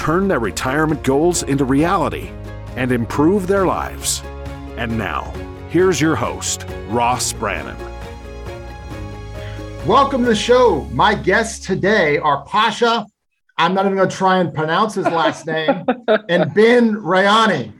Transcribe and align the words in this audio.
turn 0.00 0.28
their 0.28 0.40
retirement 0.40 1.04
goals 1.04 1.42
into 1.42 1.62
reality, 1.62 2.30
and 2.74 2.90
improve 2.90 3.46
their 3.46 3.66
lives. 3.66 4.22
And 4.78 4.96
now, 4.96 5.30
here's 5.68 6.00
your 6.00 6.16
host, 6.16 6.64
Ross 6.88 7.34
Brannon. 7.34 7.76
Welcome 9.86 10.22
to 10.22 10.30
the 10.30 10.34
show. 10.34 10.88
My 10.92 11.14
guests 11.14 11.66
today 11.66 12.16
are 12.16 12.46
Pasha. 12.46 13.04
I'm 13.58 13.74
not 13.74 13.84
even 13.84 13.98
going 13.98 14.08
to 14.08 14.16
try 14.16 14.38
and 14.38 14.54
pronounce 14.54 14.94
his 14.94 15.04
last 15.04 15.46
name, 15.46 15.84
and 16.30 16.54
Ben 16.54 16.94
Reyhani. 16.94 17.70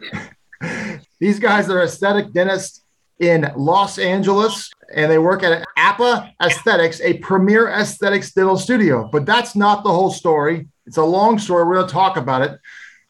These 1.21 1.39
guys 1.39 1.71
are 1.71 1.83
aesthetic 1.83 2.35
dentists 2.35 2.80
in 3.21 3.53
Los 3.55 3.99
Angeles, 3.99 4.71
and 4.93 5.11
they 5.11 5.19
work 5.19 5.43
at 5.43 5.65
Apa 5.77 6.33
Aesthetics, 6.43 7.01
a 7.03 7.19
premier 7.19 7.69
aesthetics 7.69 8.33
dental 8.33 8.57
studio. 8.57 9.09
But 9.13 9.27
that's 9.27 9.55
not 9.55 9.85
the 9.85 9.91
whole 9.91 10.11
story. 10.11 10.69
It's 10.87 10.97
a 10.97 11.05
long 11.05 11.39
story. 11.39 11.65
We're 11.65 11.77
going 11.77 11.87
to 11.87 11.93
talk 11.93 12.17
about 12.17 12.43
it. 12.43 12.59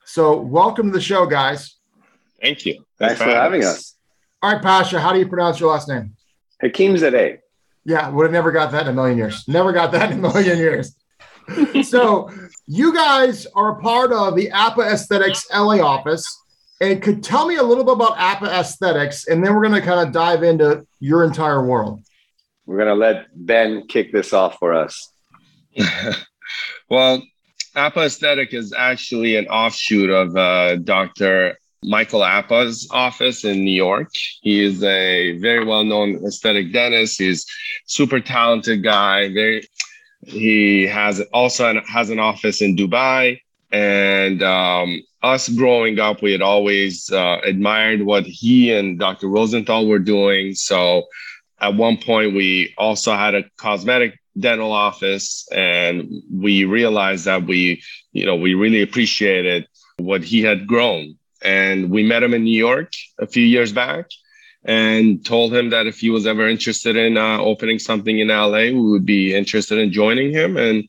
So, 0.04 0.36
welcome 0.36 0.88
to 0.88 0.92
the 0.92 1.00
show, 1.00 1.24
guys. 1.24 1.76
Thank 2.42 2.66
you. 2.66 2.84
Thanks, 2.98 3.18
Thanks 3.18 3.22
for 3.22 3.30
having 3.30 3.62
us. 3.62 3.76
us. 3.76 3.96
All 4.42 4.52
right, 4.52 4.62
Pasha, 4.62 5.00
how 5.00 5.12
do 5.12 5.20
you 5.20 5.28
pronounce 5.28 5.60
your 5.60 5.72
last 5.72 5.88
name? 5.88 6.16
Hakimzadeh. 6.62 7.38
Yeah, 7.84 8.08
would 8.10 8.24
have 8.24 8.32
never 8.32 8.50
got 8.50 8.72
that 8.72 8.82
in 8.82 8.88
a 8.88 8.92
million 8.92 9.16
years. 9.16 9.44
Never 9.46 9.72
got 9.72 9.92
that 9.92 10.10
in 10.10 10.18
a 10.18 10.20
million 10.20 10.58
years. 10.58 10.96
so, 11.88 12.30
you 12.66 12.92
guys 12.92 13.46
are 13.54 13.78
a 13.78 13.80
part 13.80 14.12
of 14.12 14.34
the 14.34 14.50
Apa 14.50 14.82
Aesthetics 14.82 15.46
LA 15.52 15.76
office. 15.80 16.26
And 16.80 17.02
could 17.02 17.22
tell 17.22 17.46
me 17.46 17.56
a 17.56 17.62
little 17.62 17.84
bit 17.84 17.92
about 17.92 18.18
Apa 18.18 18.46
Aesthetics, 18.46 19.26
and 19.26 19.44
then 19.44 19.54
we're 19.54 19.66
going 19.66 19.80
to 19.80 19.86
kind 19.86 20.06
of 20.06 20.12
dive 20.12 20.42
into 20.42 20.86
your 20.98 21.24
entire 21.24 21.62
world. 21.64 22.02
We're 22.64 22.76
going 22.76 22.88
to 22.88 22.94
let 22.94 23.26
Ben 23.34 23.86
kick 23.86 24.12
this 24.12 24.32
off 24.32 24.58
for 24.58 24.72
us. 24.72 25.12
well, 26.90 27.22
Apa 27.76 28.00
Aesthetic 28.00 28.54
is 28.54 28.72
actually 28.72 29.36
an 29.36 29.46
offshoot 29.48 30.08
of 30.08 30.36
uh, 30.36 30.76
Dr. 30.76 31.58
Michael 31.82 32.22
Apa's 32.22 32.88
office 32.90 33.44
in 33.44 33.64
New 33.64 33.72
York. 33.72 34.10
He 34.42 34.62
is 34.62 34.82
a 34.82 35.38
very 35.38 35.64
well-known 35.64 36.24
aesthetic 36.26 36.72
dentist. 36.72 37.18
He's 37.18 37.46
super 37.86 38.20
talented 38.20 38.82
guy. 38.82 39.32
Very, 39.32 39.66
he 40.26 40.86
has 40.86 41.20
also 41.32 41.70
an, 41.70 41.82
has 41.88 42.10
an 42.10 42.18
office 42.18 42.60
in 42.60 42.76
Dubai. 42.76 43.40
And 43.72 44.42
um, 44.42 45.02
us 45.22 45.48
growing 45.48 45.98
up, 45.98 46.22
we 46.22 46.32
had 46.32 46.42
always 46.42 47.10
uh, 47.10 47.38
admired 47.44 48.02
what 48.02 48.24
he 48.24 48.72
and 48.72 48.98
Dr. 48.98 49.28
Rosenthal 49.28 49.86
were 49.86 49.98
doing. 49.98 50.54
So 50.54 51.04
at 51.60 51.74
one 51.74 51.96
point, 51.96 52.34
we 52.34 52.74
also 52.78 53.14
had 53.14 53.34
a 53.34 53.44
cosmetic 53.56 54.18
dental 54.38 54.72
office, 54.72 55.46
and 55.52 56.22
we 56.32 56.64
realized 56.64 57.26
that 57.26 57.46
we, 57.46 57.82
you 58.12 58.24
know, 58.24 58.36
we 58.36 58.54
really 58.54 58.82
appreciated 58.82 59.66
what 59.98 60.24
he 60.24 60.42
had 60.42 60.66
grown 60.66 61.16
and 61.42 61.90
we 61.90 62.02
met 62.02 62.22
him 62.22 62.34
in 62.34 62.44
New 62.44 62.58
York 62.58 62.92
a 63.18 63.26
few 63.26 63.44
years 63.44 63.72
back 63.72 64.06
and 64.64 65.24
told 65.24 65.54
him 65.54 65.70
that 65.70 65.86
if 65.86 66.00
he 66.00 66.10
was 66.10 66.26
ever 66.26 66.46
interested 66.48 66.96
in 66.96 67.16
uh, 67.16 67.38
opening 67.38 67.78
something 67.78 68.18
in 68.18 68.28
LA, 68.28 68.64
we 68.64 68.90
would 68.90 69.06
be 69.06 69.34
interested 69.34 69.78
in 69.78 69.92
joining 69.92 70.30
him. 70.30 70.56
And 70.56 70.86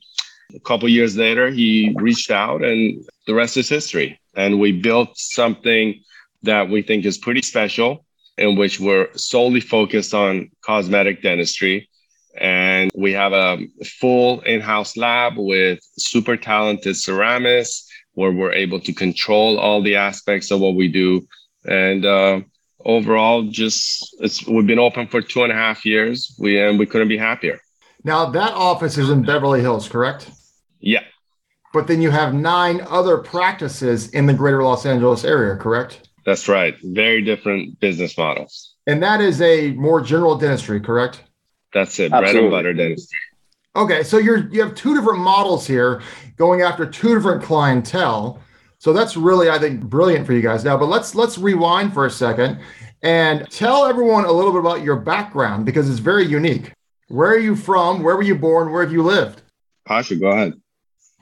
a 0.55 0.59
couple 0.59 0.87
years 0.89 1.17
later, 1.17 1.49
he 1.49 1.95
reached 1.97 2.31
out, 2.31 2.63
and 2.63 3.03
the 3.27 3.33
rest 3.33 3.57
is 3.57 3.69
history. 3.69 4.19
And 4.35 4.59
we 4.59 4.71
built 4.71 5.17
something 5.17 6.01
that 6.43 6.69
we 6.69 6.81
think 6.81 7.05
is 7.05 7.17
pretty 7.17 7.41
special, 7.41 8.05
in 8.37 8.55
which 8.55 8.79
we're 8.79 9.09
solely 9.15 9.59
focused 9.59 10.13
on 10.13 10.49
cosmetic 10.61 11.21
dentistry. 11.21 11.89
And 12.39 12.89
we 12.95 13.11
have 13.13 13.33
a 13.33 13.59
full 13.99 14.41
in 14.41 14.61
house 14.61 14.95
lab 14.95 15.33
with 15.37 15.79
super 15.97 16.37
talented 16.37 16.95
ceramists 16.95 17.85
where 18.13 18.31
we're 18.31 18.53
able 18.53 18.79
to 18.79 18.93
control 18.93 19.59
all 19.59 19.81
the 19.81 19.95
aspects 19.95 20.51
of 20.51 20.59
what 20.59 20.75
we 20.75 20.87
do. 20.87 21.27
And 21.65 22.05
uh, 22.05 22.41
overall, 22.85 23.43
just 23.43 24.15
it's 24.19 24.47
we've 24.47 24.65
been 24.65 24.79
open 24.79 25.07
for 25.07 25.21
two 25.21 25.43
and 25.43 25.51
a 25.51 25.55
half 25.55 25.85
years. 25.85 26.35
We 26.39 26.59
and 26.59 26.79
we 26.79 26.85
couldn't 26.85 27.09
be 27.09 27.17
happier. 27.17 27.59
Now 28.03 28.29
that 28.31 28.53
office 28.53 28.97
is 28.97 29.09
in 29.09 29.23
Beverly 29.23 29.61
Hills, 29.61 29.87
correct? 29.87 30.31
Yeah. 31.73 31.79
But 31.79 31.87
then 31.87 32.01
you 32.01 32.11
have 32.11 32.33
nine 32.33 32.81
other 32.89 33.17
practices 33.17 34.09
in 34.09 34.25
the 34.25 34.33
greater 34.33 34.63
Los 34.63 34.85
Angeles 34.85 35.23
area, 35.23 35.55
correct? 35.55 36.09
That's 36.25 36.47
right. 36.47 36.75
Very 36.83 37.21
different 37.21 37.79
business 37.79 38.17
models. 38.17 38.75
And 38.87 39.01
that 39.03 39.21
is 39.21 39.41
a 39.41 39.71
more 39.71 40.01
general 40.01 40.37
dentistry, 40.37 40.79
correct? 40.79 41.23
That's 41.73 41.99
it. 41.99 42.11
Absolutely. 42.11 42.33
Bread 42.33 42.43
and 42.43 42.51
butter 42.51 42.73
dentistry. 42.73 43.19
Okay, 43.75 44.03
so 44.03 44.17
you're 44.17 44.49
you 44.49 44.61
have 44.61 44.75
two 44.75 44.93
different 44.93 45.19
models 45.19 45.65
here 45.65 46.01
going 46.35 46.61
after 46.61 46.85
two 46.85 47.15
different 47.15 47.41
clientele. 47.41 48.39
So 48.79 48.91
that's 48.91 49.15
really, 49.15 49.49
I 49.49 49.59
think, 49.59 49.81
brilliant 49.81 50.25
for 50.25 50.33
you 50.33 50.41
guys 50.41 50.65
now. 50.65 50.77
But 50.77 50.87
let's 50.87 51.15
let's 51.15 51.37
rewind 51.37 51.93
for 51.93 52.05
a 52.05 52.11
second 52.11 52.59
and 53.01 53.49
tell 53.49 53.85
everyone 53.85 54.25
a 54.25 54.31
little 54.31 54.51
bit 54.51 54.59
about 54.59 54.83
your 54.83 54.97
background 54.97 55.65
because 55.65 55.89
it's 55.89 55.99
very 55.99 56.25
unique. 56.25 56.73
Where 57.07 57.29
are 57.29 57.37
you 57.37 57.55
from? 57.55 58.03
Where 58.03 58.15
were 58.15 58.23
you 58.23 58.35
born? 58.35 58.71
Where 58.71 58.83
have 58.83 58.91
you 58.91 59.03
lived? 59.03 59.41
Pasha, 59.85 60.15
go 60.15 60.31
ahead. 60.31 60.53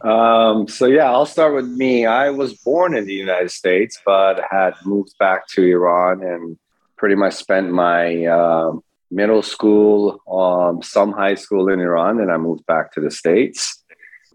Um, 0.01 0.67
so 0.67 0.85
yeah, 0.85 1.11
I'll 1.11 1.25
start 1.25 1.53
with 1.53 1.67
me. 1.67 2.05
I 2.05 2.29
was 2.29 2.53
born 2.53 2.95
in 2.95 3.05
the 3.05 3.13
United 3.13 3.51
States, 3.51 3.99
but 4.05 4.41
had 4.49 4.73
moved 4.85 5.17
back 5.19 5.47
to 5.49 5.63
Iran 5.63 6.23
and 6.23 6.57
pretty 6.97 7.15
much 7.15 7.33
spent 7.33 7.71
my 7.71 8.25
uh, 8.25 8.71
middle 9.11 9.41
school, 9.41 10.21
um, 10.29 10.81
some 10.81 11.11
high 11.11 11.35
school 11.35 11.69
in 11.69 11.79
Iran, 11.79 12.19
and 12.19 12.31
I 12.31 12.37
moved 12.37 12.65
back 12.65 12.93
to 12.93 13.01
the 13.01 13.11
States. 13.11 13.83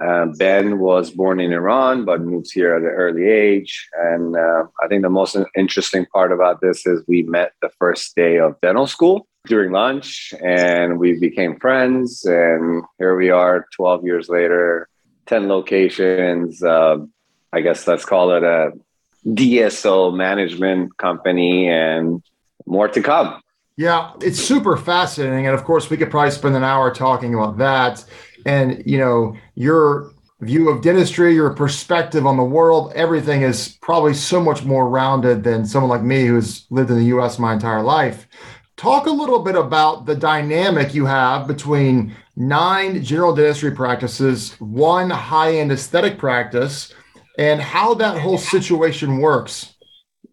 Uh, 0.00 0.26
ben 0.36 0.80
was 0.80 1.12
born 1.12 1.38
in 1.38 1.52
Iran, 1.52 2.04
but 2.04 2.20
moved 2.20 2.52
here 2.52 2.75
at 2.75 2.82
an 2.82 2.88
early 2.88 3.28
age. 3.28 3.88
And 3.94 4.36
uh, 4.36 4.64
I 4.82 4.88
think 4.88 5.02
the 5.02 5.08
most 5.08 5.36
interesting 5.56 6.04
part 6.06 6.32
about 6.32 6.60
this 6.60 6.84
is 6.84 7.04
we 7.06 7.22
met 7.22 7.52
the 7.62 7.70
first 7.78 8.16
day 8.16 8.38
of 8.38 8.60
dental 8.60 8.88
school 8.88 9.28
during 9.46 9.70
lunch, 9.72 10.34
and 10.42 10.98
we 10.98 11.19
became 11.19 11.60
friends. 11.60 12.25
And 12.25 12.82
here 12.98 13.16
we 13.16 13.31
are 13.31 13.66
12 13.76 14.04
years 14.04 14.28
later, 14.28 14.88
10 15.27 15.49
locations. 15.49 16.62
Uh, 16.62 16.99
I 17.53 17.61
guess 17.61 17.87
let's 17.87 18.05
call 18.05 18.33
it 18.33 18.43
a 18.43 18.73
DSO 19.27 20.15
management 20.15 20.97
company, 20.99 21.69
and 21.69 22.23
more 22.67 22.89
to 22.89 23.03
come. 23.03 23.41
Yeah, 23.77 24.12
it's 24.21 24.39
super 24.39 24.77
fascinating. 24.77 25.47
And 25.47 25.55
of 25.55 25.65
course, 25.65 25.91
we 25.91 25.97
could 25.97 26.11
probably 26.11 26.31
spend 26.31 26.55
an 26.55 26.62
hour 26.62 26.95
talking 26.95 27.35
about 27.35 27.59
that. 27.59 28.05
And, 28.47 28.83
you 28.87 28.99
know, 28.99 29.37
your 29.55 30.12
view 30.41 30.69
of 30.69 30.83
dentistry, 30.83 31.35
your 31.35 31.51
perspective 31.51 32.27
on 32.27 32.37
the 32.37 32.45
world, 32.45 32.93
everything 32.95 33.43
is 33.43 33.77
probably 33.81 34.15
so 34.15 34.41
much 34.41 34.65
more 34.65 34.89
rounded 34.89 35.43
than 35.43 35.67
someone 35.67 35.91
like 35.91 36.03
me 36.03 36.27
who's 36.27 36.67
lived 36.71 36.91
in 36.91 36.99
the 36.99 37.17
US 37.17 37.39
my 37.39 37.53
entire 37.53 37.83
life. 37.83 38.29
Talk 38.77 39.06
a 39.06 39.11
little 39.11 39.41
bit 39.41 39.56
about 39.56 40.06
the 40.06 40.15
dynamic 40.15 40.95
you 40.95 41.06
have 41.06 41.47
between 41.47 42.15
nine 42.37 43.03
general 43.03 43.34
dentistry 43.34 43.71
practices, 43.71 44.53
one 44.59 45.11
high 45.11 45.56
end 45.56 45.72
aesthetic 45.72 46.19
practice, 46.19 46.93
and 47.39 47.61
how 47.61 47.94
that 47.94 48.20
whole 48.20 48.38
situation 48.38 49.19
works. 49.19 49.75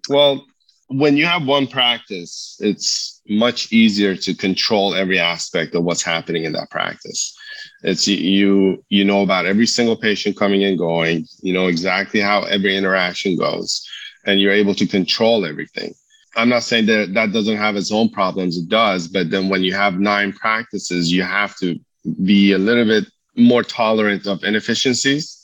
Well, 0.10 0.46
when 0.88 1.16
you 1.16 1.26
have 1.26 1.46
one 1.46 1.68
practice, 1.68 2.58
it's 2.60 3.22
much 3.30 3.72
easier 3.72 4.16
to 4.16 4.34
control 4.36 4.94
every 4.94 5.20
aspect 5.20 5.74
of 5.74 5.84
what's 5.84 6.04
happening 6.04 6.44
in 6.44 6.52
that 6.54 6.70
practice. 6.70 7.36
It's 7.84 8.08
you 8.08 8.84
you 8.90 9.06
know 9.06 9.22
about 9.22 9.46
every 9.46 9.66
single 9.66 9.96
patient 9.96 10.38
coming 10.38 10.64
and 10.64 10.78
going, 10.78 11.28
you 11.42 11.54
know 11.54 11.68
exactly 11.68 12.20
how 12.20 12.44
every 12.44 12.76
interaction 12.76 13.38
goes, 13.38 13.88
and 14.26 14.40
you're 14.40 14.52
able 14.52 14.76
to 14.76 14.88
control 14.88 15.46
everything. 15.46 15.94
I'm 16.36 16.50
not 16.50 16.64
saying 16.64 16.86
that 16.86 17.14
that 17.14 17.34
doesn't 17.34 17.58
have 17.58 17.76
its 17.76 17.92
own 17.92 18.10
problems, 18.10 18.58
it 18.58 18.70
does, 18.70 19.08
but 19.08 19.30
then 19.30 19.50
when 19.50 19.64
you 19.64 19.74
have 19.74 20.00
nine 20.00 20.32
practices, 20.32 21.12
you 21.12 21.24
have 21.24 21.58
to 21.58 21.80
be 22.24 22.54
a 22.54 22.58
little 22.58 22.86
bit 22.86 23.06
more 23.36 23.64
tolerant 23.64 24.28
of 24.28 24.44
inefficiencies 24.44 25.38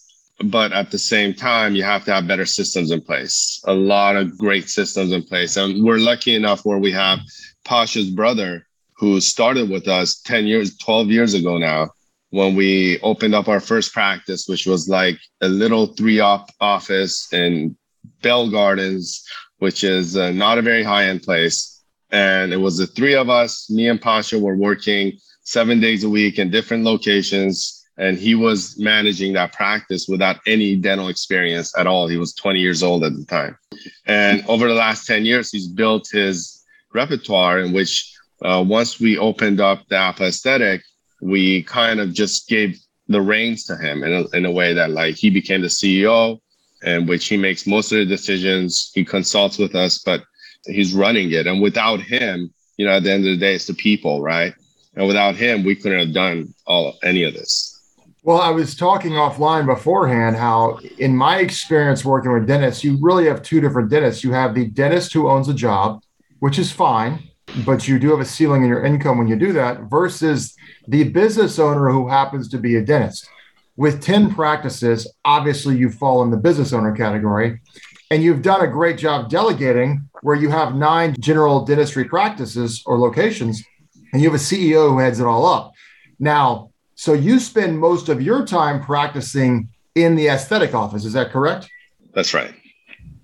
but 0.45 0.71
at 0.71 0.91
the 0.91 0.99
same 0.99 1.33
time 1.33 1.75
you 1.75 1.83
have 1.83 2.05
to 2.05 2.13
have 2.13 2.27
better 2.27 2.45
systems 2.45 2.91
in 2.91 3.01
place 3.01 3.61
a 3.67 3.73
lot 3.73 4.15
of 4.15 4.37
great 4.37 4.69
systems 4.69 5.11
in 5.11 5.23
place 5.23 5.57
and 5.57 5.83
we're 5.83 5.97
lucky 5.97 6.35
enough 6.35 6.65
where 6.65 6.77
we 6.77 6.91
have 6.91 7.19
pasha's 7.63 8.09
brother 8.09 8.67
who 8.97 9.21
started 9.21 9.69
with 9.69 9.87
us 9.87 10.19
10 10.21 10.45
years 10.45 10.77
12 10.77 11.07
years 11.09 11.33
ago 11.33 11.57
now 11.57 11.89
when 12.29 12.55
we 12.55 12.99
opened 13.01 13.33
up 13.33 13.47
our 13.47 13.59
first 13.59 13.93
practice, 13.93 14.47
which 14.47 14.65
was 14.65 14.89
like 14.89 15.17
a 15.41 15.47
little 15.47 15.87
three 15.87 16.19
op 16.19 16.51
office 16.59 17.31
in 17.31 17.75
Bell 18.21 18.49
Gardens, 18.49 19.25
which 19.59 19.83
is 19.83 20.17
uh, 20.17 20.31
not 20.31 20.57
a 20.57 20.61
very 20.61 20.83
high 20.83 21.05
end 21.05 21.23
place. 21.23 21.83
And 22.11 22.53
it 22.53 22.57
was 22.57 22.77
the 22.77 22.87
three 22.87 23.15
of 23.15 23.29
us, 23.29 23.69
me 23.69 23.87
and 23.87 24.01
Pasha 24.01 24.39
were 24.39 24.55
working 24.55 25.17
seven 25.47 25.79
days 25.79 26.03
a 26.03 26.09
week 26.09 26.39
in 26.39 26.51
different 26.51 26.83
locations. 26.83 27.85
And 27.97 28.17
he 28.17 28.35
was 28.35 28.77
managing 28.77 29.33
that 29.33 29.53
practice 29.53 30.05
without 30.07 30.41
any 30.45 30.75
dental 30.75 31.07
experience 31.07 31.73
at 31.77 31.87
all. 31.87 32.07
He 32.07 32.17
was 32.17 32.33
20 32.33 32.59
years 32.59 32.83
old 32.83 33.05
at 33.05 33.15
the 33.15 33.25
time. 33.25 33.57
And 34.05 34.43
over 34.49 34.67
the 34.67 34.73
last 34.73 35.07
10 35.07 35.25
years, 35.25 35.49
he's 35.49 35.69
built 35.69 36.09
his 36.11 36.65
repertoire 36.93 37.59
in 37.59 37.71
which 37.71 38.13
uh, 38.43 38.63
once 38.67 38.99
we 38.99 39.17
opened 39.17 39.61
up 39.61 39.87
the 39.87 39.95
Apa 39.95 40.25
Aesthetic, 40.25 40.83
we 41.21 41.63
kind 41.63 42.01
of 42.01 42.13
just 42.13 42.49
gave 42.49 42.77
the 43.07 43.21
reins 43.21 43.63
to 43.65 43.77
him 43.77 44.03
in 44.03 44.13
a, 44.13 44.37
in 44.37 44.45
a 44.45 44.51
way 44.51 44.73
that 44.73 44.91
like 44.91 45.15
he 45.15 45.29
became 45.29 45.61
the 45.61 45.67
CEO 45.67 46.39
in 46.83 47.07
which 47.07 47.27
he 47.27 47.37
makes 47.37 47.65
most 47.65 47.93
of 47.93 47.99
the 47.99 48.05
decisions. 48.05 48.91
He 48.93 49.05
consults 49.05 49.57
with 49.57 49.75
us, 49.75 49.99
but 49.99 50.23
he's 50.65 50.93
running 50.93 51.31
it. 51.31 51.47
And 51.47 51.61
without 51.61 52.01
him, 52.01 52.53
you 52.75 52.85
know, 52.85 52.91
at 52.91 53.03
the 53.03 53.13
end 53.13 53.25
of 53.25 53.31
the 53.31 53.37
day, 53.37 53.55
it's 53.55 53.65
the 53.65 53.73
people, 53.73 54.21
right? 54.21 54.53
And 54.97 55.05
without 55.07 55.35
him, 55.35 55.63
we 55.63 55.75
couldn't 55.75 55.99
have 55.99 56.13
done 56.13 56.53
all 56.65 56.97
any 57.03 57.23
of 57.23 57.33
this. 57.35 57.75
Well, 58.23 58.41
I 58.41 58.49
was 58.49 58.75
talking 58.75 59.11
offline 59.11 59.67
beforehand 59.67 60.35
how, 60.35 60.79
in 60.97 61.15
my 61.15 61.37
experience 61.37 62.03
working 62.03 62.33
with 62.33 62.47
dentists, 62.47 62.83
you 62.83 62.97
really 62.99 63.27
have 63.27 63.43
two 63.43 63.61
different 63.61 63.91
dentists. 63.91 64.23
You 64.23 64.33
have 64.33 64.55
the 64.55 64.65
dentist 64.65 65.13
who 65.13 65.29
owns 65.29 65.47
a 65.49 65.53
job, 65.53 66.01
which 66.39 66.57
is 66.57 66.71
fine, 66.71 67.29
but 67.63 67.87
you 67.87 67.99
do 67.99 68.09
have 68.09 68.19
a 68.19 68.25
ceiling 68.25 68.63
in 68.63 68.69
your 68.69 68.83
income 68.83 69.19
when 69.19 69.27
you 69.27 69.35
do 69.35 69.53
that, 69.53 69.81
versus 69.81 70.55
the 70.87 71.03
business 71.05 71.59
owner 71.59 71.89
who 71.89 72.09
happens 72.09 72.49
to 72.49 72.57
be 72.57 72.75
a 72.75 72.81
dentist. 72.81 73.29
With 73.77 74.01
10 74.01 74.33
practices, 74.33 75.07
obviously 75.23 75.77
you 75.77 75.91
fall 75.91 76.23
in 76.23 76.31
the 76.31 76.37
business 76.37 76.73
owner 76.73 76.93
category. 76.93 77.61
And 78.09 78.23
you've 78.23 78.41
done 78.41 78.61
a 78.61 78.67
great 78.67 78.97
job 78.97 79.29
delegating 79.29 80.09
where 80.23 80.35
you 80.35 80.49
have 80.49 80.75
nine 80.75 81.15
general 81.19 81.63
dentistry 81.63 82.05
practices 82.05 82.81
or 82.87 82.97
locations, 82.97 83.63
and 84.11 84.21
you 84.21 84.29
have 84.29 84.39
a 84.39 84.43
CEO 84.43 84.89
who 84.89 84.99
heads 84.99 85.19
it 85.19 85.25
all 85.25 85.45
up. 85.45 85.73
Now, 86.19 86.71
so 86.95 87.13
you 87.13 87.39
spend 87.39 87.79
most 87.79 88.09
of 88.09 88.21
your 88.21 88.45
time 88.45 88.83
practicing 88.83 89.69
in 89.95 90.15
the 90.15 90.27
aesthetic 90.27 90.73
office. 90.73 91.05
Is 91.05 91.13
that 91.13 91.31
correct? 91.31 91.69
That's 92.13 92.33
right. 92.33 92.53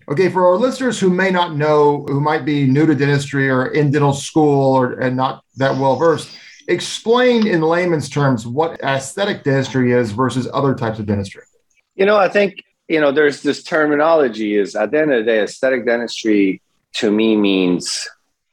Okay, 0.09 0.29
for 0.29 0.45
our 0.45 0.57
listeners 0.57 0.99
who 0.99 1.09
may 1.09 1.31
not 1.31 1.55
know, 1.55 2.05
who 2.07 2.19
might 2.19 2.45
be 2.45 2.67
new 2.67 2.85
to 2.85 2.93
dentistry 2.93 3.49
or 3.49 3.67
in 3.67 3.89
dental 3.89 4.13
school 4.13 4.75
or 4.75 4.99
and 4.99 5.15
not 5.15 5.43
that 5.55 5.77
well 5.77 5.95
versed, 5.95 6.37
explain 6.67 7.47
in 7.47 7.61
layman's 7.61 8.09
terms 8.09 8.45
what 8.45 8.79
aesthetic 8.83 9.43
dentistry 9.43 9.93
is 9.93 10.11
versus 10.11 10.47
other 10.53 10.75
types 10.75 10.99
of 10.99 11.05
dentistry. 11.05 11.43
You 11.95 12.05
know, 12.05 12.17
I 12.17 12.27
think 12.27 12.63
you 12.89 12.99
know 12.99 13.11
there's 13.11 13.41
this 13.41 13.63
terminology 13.63 14.55
is 14.55 14.75
at 14.75 14.91
the 14.91 15.01
end 15.01 15.13
of 15.13 15.25
the 15.25 15.31
day, 15.31 15.41
aesthetic 15.41 15.85
dentistry 15.85 16.61
to 16.95 17.09
me 17.09 17.37
means 17.37 18.07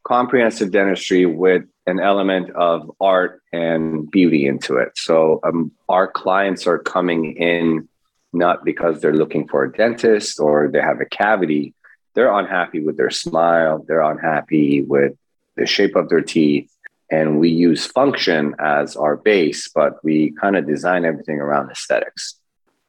comprehensive 0.05 0.71
dentistry 0.71 1.27
with 1.27 1.65
an 1.91 2.01
element 2.01 2.51
of 2.51 2.91
art 3.01 3.43
and 3.53 4.11
beauty 4.11 4.47
into 4.47 4.77
it. 4.77 4.93
So 4.97 5.41
um, 5.45 5.73
our 5.89 6.07
clients 6.07 6.67
are 6.67 6.79
coming 6.79 7.37
in 7.37 7.89
not 8.33 8.65
because 8.65 9.01
they're 9.01 9.13
looking 9.13 9.49
for 9.49 9.65
a 9.65 9.73
dentist 9.73 10.39
or 10.41 10.71
they 10.73 10.81
have 10.81 11.01
a 11.01 11.05
cavity. 11.05 11.75
They're 12.15 12.33
unhappy 12.33 12.81
with 12.81 12.97
their 12.97 13.11
smile. 13.11 13.85
They're 13.87 14.03
unhappy 14.03 14.83
with 14.83 15.15
the 15.57 15.67
shape 15.67 15.97
of 15.97 16.09
their 16.09 16.23
teeth. 16.23 16.71
And 17.11 17.41
we 17.41 17.49
use 17.49 17.87
function 17.87 18.55
as 18.61 18.97
our 18.97 19.17
base, 19.17 19.69
but 19.69 20.03
we 20.05 20.33
kind 20.41 20.57
of 20.57 20.67
design 20.67 21.05
everything 21.05 21.41
around 21.41 21.71
aesthetics. 21.71 22.37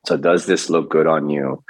So, 0.05 0.15
does 0.15 0.45
this 0.45 0.69
look 0.69 0.89
good 0.89 1.07
on 1.07 1.29
you? 1.29 1.63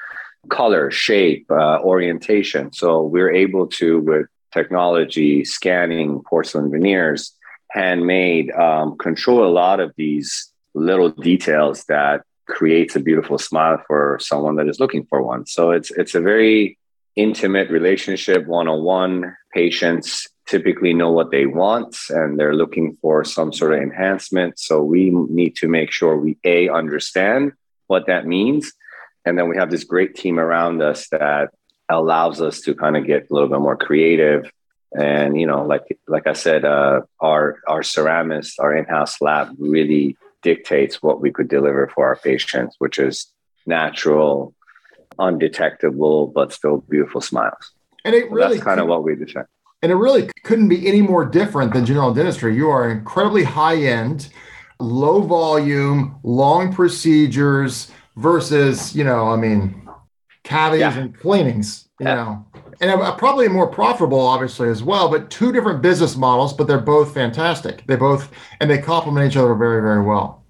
Color, 0.50 0.92
shape, 0.92 1.50
uh, 1.50 1.80
orientation. 1.80 2.74
So, 2.74 3.04
we're 3.04 3.32
able 3.32 3.68
to, 3.80 4.00
with 4.02 4.28
technology, 4.52 5.44
scanning 5.46 6.22
porcelain 6.24 6.72
veneers, 6.72 7.34
handmade, 7.70 8.52
um, 8.52 8.98
control 8.98 9.46
a 9.46 9.50
lot 9.50 9.80
of 9.80 9.94
these 9.98 10.52
little 10.74 11.10
details 11.10 11.86
that 11.86 12.22
creates 12.48 12.96
a 12.96 13.00
beautiful 13.00 13.38
smile 13.38 13.82
for 13.88 14.18
someone 14.20 14.56
that 14.58 14.68
is 14.68 14.80
looking 14.80 15.06
for 15.06 15.22
one. 15.22 15.46
So 15.46 15.72
it's 15.72 15.92
it's 15.92 16.16
a 16.16 16.22
very 16.22 16.78
intimate 17.16 17.70
relationship, 17.70 18.46
one 18.46 18.68
on 18.68 18.84
one. 18.84 19.36
Patients 19.54 20.28
typically 20.48 20.94
know 20.94 21.12
what 21.12 21.32
they 21.32 21.46
want 21.46 21.96
and 22.10 22.38
they're 22.38 22.56
looking 22.56 22.98
for 23.02 23.24
some 23.24 23.54
sort 23.54 23.74
of 23.74 23.82
enhancement. 23.82 24.60
So 24.60 24.84
we 24.84 25.10
need 25.10 25.56
to 25.58 25.68
make 25.68 25.92
sure 25.92 26.18
we 26.18 26.38
a 26.44 26.68
understand 26.70 27.54
what 27.88 28.08
that 28.08 28.26
means, 28.26 28.72
and 29.26 29.38
then 29.38 29.50
we 29.50 29.58
have 29.58 29.70
this 29.70 29.84
great 29.84 30.16
team 30.16 30.40
around 30.40 30.82
us 30.82 31.08
that 31.10 31.52
allows 31.98 32.42
us 32.42 32.62
to 32.62 32.76
kind 32.76 32.98
of 32.98 33.06
get 33.06 33.30
a 33.30 33.34
little 33.34 33.50
bit 33.50 33.60
more 33.60 33.78
creative. 33.78 34.52
And 34.98 35.40
you 35.40 35.48
know 35.48 35.64
like 35.64 35.98
like 36.10 36.28
i 36.28 36.34
said 36.34 36.66
uh, 36.66 37.00
our 37.22 37.60
our 37.66 37.80
ceramist 37.80 38.56
our 38.60 38.76
in-house 38.76 39.22
lab 39.22 39.56
really 39.58 40.18
dictates 40.42 41.02
what 41.02 41.22
we 41.22 41.32
could 41.32 41.48
deliver 41.48 41.88
for 41.88 42.08
our 42.08 42.18
patients 42.18 42.76
which 42.78 43.00
is 43.00 43.32
natural 43.66 44.54
undetectable 45.18 46.28
but 46.28 46.52
still 46.52 46.80
beautiful 46.90 47.22
smiles. 47.22 47.72
And 48.04 48.14
it 48.14 48.30
really 48.30 48.56
that's 48.58 48.66
kind 48.66 48.82
of 48.82 48.88
what 48.88 49.06
we 49.06 49.16
detect 49.16 49.48
and 49.82 49.94
it 49.94 49.96
really 49.96 50.30
couldn't 50.44 50.68
be 50.68 50.88
any 50.88 51.02
more 51.02 51.26
different 51.26 51.74
than 51.74 51.86
general 51.86 52.14
dentistry. 52.14 52.56
You 52.56 52.70
are 52.70 52.90
incredibly 52.90 53.46
high 53.46 53.78
end 53.78 54.30
low 54.82 55.22
volume 55.22 56.20
long 56.24 56.74
procedures 56.74 57.92
versus 58.18 58.96
you 58.96 59.04
know 59.04 59.30
i 59.30 59.36
mean 59.36 59.81
cavities 60.44 60.82
yeah. 60.82 60.98
and 60.98 61.18
cleanings 61.18 61.90
you 62.00 62.08
yeah. 62.08 62.16
know 62.16 62.46
and 62.82 62.90
a, 62.90 63.12
probably 63.14 63.48
more 63.48 63.68
profitable, 63.68 64.20
obviously, 64.20 64.68
as 64.68 64.82
well. 64.82 65.08
But 65.08 65.30
two 65.30 65.52
different 65.52 65.84
business 65.84 66.18
models, 66.18 66.52
but 66.52 66.68
they're 66.68 66.80
both 66.80 67.14
fantastic. 67.14 67.86
They 67.86 67.96
both 67.96 68.32
and 68.60 68.70
they 68.70 68.80
complement 68.80 69.32
each 69.32 69.38
other 69.38 69.54
very, 69.54 69.82
very 69.82 70.04
well. 70.04 70.44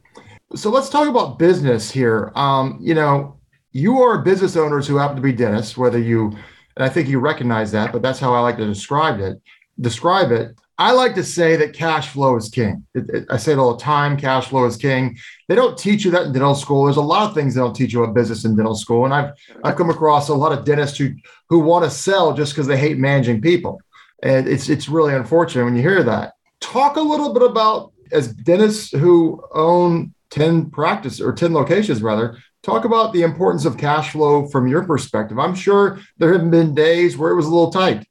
So 0.55 0.69
let's 0.69 0.89
talk 0.89 1.07
about 1.07 1.37
business 1.37 1.91
here. 1.91 2.31
Um, 2.35 2.79
you 2.81 2.93
know, 2.93 3.37
you 3.73 3.99
are 4.01 4.21
business 4.21 4.55
owners 4.55 4.87
who 4.87 4.95
happen 4.95 5.17
to 5.17 5.21
be 5.21 5.33
dentists, 5.33 5.77
whether 5.77 5.99
you, 5.99 6.27
and 6.75 6.83
I 6.83 6.89
think 6.89 7.09
you 7.09 7.19
recognize 7.19 7.71
that, 7.73 7.91
but 7.91 8.01
that's 8.01 8.19
how 8.19 8.33
I 8.33 8.39
like 8.39 8.57
to 8.57 8.65
describe 8.65 9.19
it. 9.19 9.41
Describe 9.79 10.31
it. 10.31 10.55
I 10.81 10.93
like 10.93 11.13
to 11.13 11.23
say 11.23 11.57
that 11.57 11.73
cash 11.73 12.07
flow 12.07 12.35
is 12.35 12.49
king. 12.49 12.87
It, 12.95 13.07
it, 13.11 13.25
I 13.29 13.37
say 13.37 13.51
it 13.51 13.59
all 13.59 13.75
the 13.75 13.83
time 13.83 14.17
cash 14.17 14.47
flow 14.47 14.65
is 14.65 14.77
king. 14.77 15.15
They 15.47 15.53
don't 15.53 15.77
teach 15.77 16.03
you 16.03 16.09
that 16.09 16.25
in 16.25 16.33
dental 16.33 16.55
school. 16.55 16.85
There's 16.85 16.97
a 16.97 17.01
lot 17.01 17.29
of 17.29 17.35
things 17.35 17.53
they 17.53 17.61
don't 17.61 17.75
teach 17.75 17.93
you 17.93 18.03
about 18.03 18.15
business 18.15 18.45
in 18.45 18.55
dental 18.55 18.73
school. 18.73 19.05
And 19.05 19.13
I've, 19.13 19.31
I've 19.63 19.75
come 19.75 19.91
across 19.91 20.29
a 20.29 20.33
lot 20.33 20.57
of 20.57 20.65
dentists 20.65 20.97
who, 20.97 21.11
who 21.49 21.59
want 21.59 21.85
to 21.85 21.91
sell 21.91 22.33
just 22.33 22.53
because 22.53 22.65
they 22.65 22.79
hate 22.79 22.97
managing 22.97 23.41
people. 23.41 23.79
And 24.23 24.47
it's, 24.47 24.69
it's 24.69 24.89
really 24.89 25.13
unfortunate 25.13 25.65
when 25.65 25.75
you 25.75 25.83
hear 25.83 26.01
that. 26.01 26.33
Talk 26.61 26.95
a 26.95 27.01
little 27.01 27.31
bit 27.31 27.43
about, 27.43 27.93
as 28.11 28.33
dentists 28.33 28.89
who 28.89 29.39
own 29.53 30.15
10 30.31 30.71
practice 30.71 31.21
or 31.21 31.31
10 31.31 31.53
locations, 31.53 32.01
rather, 32.01 32.39
talk 32.63 32.85
about 32.85 33.13
the 33.13 33.21
importance 33.21 33.65
of 33.65 33.77
cash 33.77 34.13
flow 34.13 34.47
from 34.47 34.67
your 34.67 34.83
perspective. 34.83 35.37
I'm 35.37 35.53
sure 35.53 35.99
there 36.17 36.33
have 36.33 36.49
been 36.49 36.73
days 36.73 37.19
where 37.19 37.29
it 37.29 37.35
was 37.35 37.45
a 37.45 37.51
little 37.51 37.71
tight 37.71 38.07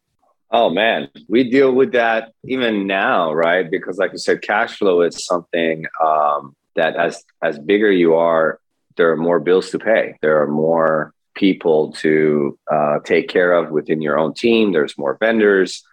Oh 0.52 0.68
man, 0.68 1.08
we 1.28 1.48
deal 1.48 1.72
with 1.72 1.92
that 1.92 2.32
even 2.44 2.86
now, 2.86 3.32
right? 3.32 3.70
Because 3.70 3.98
like 3.98 4.12
you 4.12 4.18
said, 4.18 4.42
cash 4.42 4.78
flow 4.78 5.02
is 5.02 5.24
something 5.24 5.86
um, 6.02 6.56
that 6.74 6.96
as 6.96 7.24
as 7.42 7.58
bigger 7.58 7.90
you 7.90 8.14
are, 8.16 8.58
there 8.96 9.10
are 9.12 9.16
more 9.16 9.38
bills 9.38 9.70
to 9.70 9.78
pay. 9.78 10.16
There 10.22 10.42
are 10.42 10.48
more 10.48 11.14
people 11.34 11.92
to 11.92 12.58
uh, 12.70 12.98
take 13.04 13.28
care 13.28 13.52
of 13.52 13.70
within 13.70 14.02
your 14.02 14.18
own 14.18 14.34
team. 14.34 14.72
There's 14.72 14.98
more 14.98 15.16
vendors. 15.20 15.84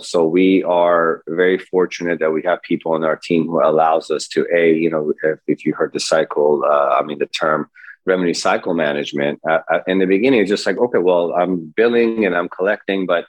So 0.00 0.26
we 0.26 0.62
are 0.64 1.22
very 1.28 1.58
fortunate 1.58 2.20
that 2.20 2.32
we 2.32 2.42
have 2.42 2.62
people 2.62 2.92
on 2.92 3.04
our 3.04 3.16
team 3.16 3.46
who 3.46 3.64
allows 3.64 4.10
us 4.10 4.28
to 4.28 4.46
a 4.54 4.72
you 4.72 4.90
know 4.90 5.12
if, 5.24 5.38
if 5.48 5.64
you 5.64 5.74
heard 5.74 5.92
the 5.92 6.00
cycle, 6.00 6.62
uh, 6.64 6.98
I 7.00 7.02
mean 7.02 7.18
the 7.18 7.26
term 7.26 7.68
revenue 8.06 8.34
cycle 8.34 8.74
management. 8.74 9.40
Uh, 9.48 9.60
uh 9.72 9.80
in 9.88 9.98
the 9.98 10.06
beginning, 10.06 10.40
it's 10.40 10.50
just 10.50 10.66
like 10.66 10.78
okay, 10.78 10.98
well 10.98 11.32
I'm 11.34 11.72
billing 11.76 12.24
and 12.26 12.36
I'm 12.36 12.48
collecting, 12.48 13.06
but 13.06 13.26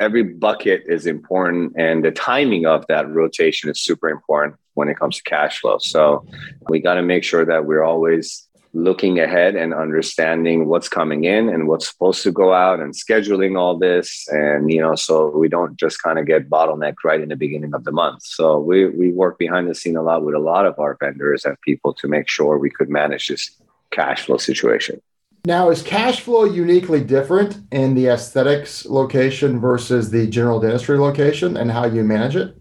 every 0.00 0.22
bucket 0.22 0.84
is 0.86 1.06
important 1.06 1.72
and 1.76 2.04
the 2.04 2.10
timing 2.10 2.66
of 2.66 2.84
that 2.88 3.08
rotation 3.08 3.70
is 3.70 3.80
super 3.80 4.08
important 4.08 4.56
when 4.74 4.88
it 4.88 4.98
comes 4.98 5.16
to 5.16 5.22
cash 5.22 5.60
flow. 5.60 5.78
So 5.78 6.26
we 6.68 6.80
got 6.80 6.94
to 6.94 7.02
make 7.02 7.24
sure 7.24 7.44
that 7.46 7.64
we're 7.64 7.82
always 7.82 8.46
looking 8.74 9.18
ahead 9.18 9.56
and 9.56 9.72
understanding 9.72 10.66
what's 10.66 10.88
coming 10.88 11.24
in 11.24 11.48
and 11.48 11.66
what's 11.66 11.88
supposed 11.88 12.22
to 12.22 12.30
go 12.30 12.52
out 12.52 12.78
and 12.78 12.92
scheduling 12.92 13.58
all 13.58 13.78
this. 13.78 14.28
And 14.28 14.70
you 14.70 14.82
know 14.82 14.94
so 14.94 15.30
we 15.30 15.48
don't 15.48 15.78
just 15.78 16.02
kind 16.02 16.18
of 16.18 16.26
get 16.26 16.50
bottlenecked 16.50 17.02
right 17.02 17.20
in 17.20 17.30
the 17.30 17.36
beginning 17.36 17.74
of 17.74 17.84
the 17.84 17.92
month. 17.92 18.22
So 18.22 18.58
we 18.58 18.86
we 18.90 19.12
work 19.12 19.38
behind 19.38 19.68
the 19.68 19.74
scene 19.74 19.96
a 19.96 20.02
lot 20.02 20.24
with 20.24 20.34
a 20.34 20.38
lot 20.38 20.66
of 20.66 20.78
our 20.78 20.96
vendors 21.00 21.46
and 21.46 21.58
people 21.62 21.94
to 21.94 22.06
make 22.06 22.28
sure 22.28 22.58
we 22.58 22.70
could 22.70 22.90
manage 22.90 23.28
this 23.28 23.50
cash 23.90 24.26
flow 24.26 24.36
situation 24.36 25.00
now, 25.46 25.70
is 25.70 25.82
cash 25.82 26.20
flow 26.20 26.44
uniquely 26.44 27.02
different 27.02 27.60
in 27.72 27.94
the 27.94 28.08
aesthetics 28.08 28.84
location 28.84 29.60
versus 29.60 30.10
the 30.10 30.26
general 30.26 30.60
dentistry 30.60 30.98
location 30.98 31.56
and 31.56 31.70
how 31.70 31.86
you 31.86 32.04
manage 32.04 32.36
it? 32.36 32.56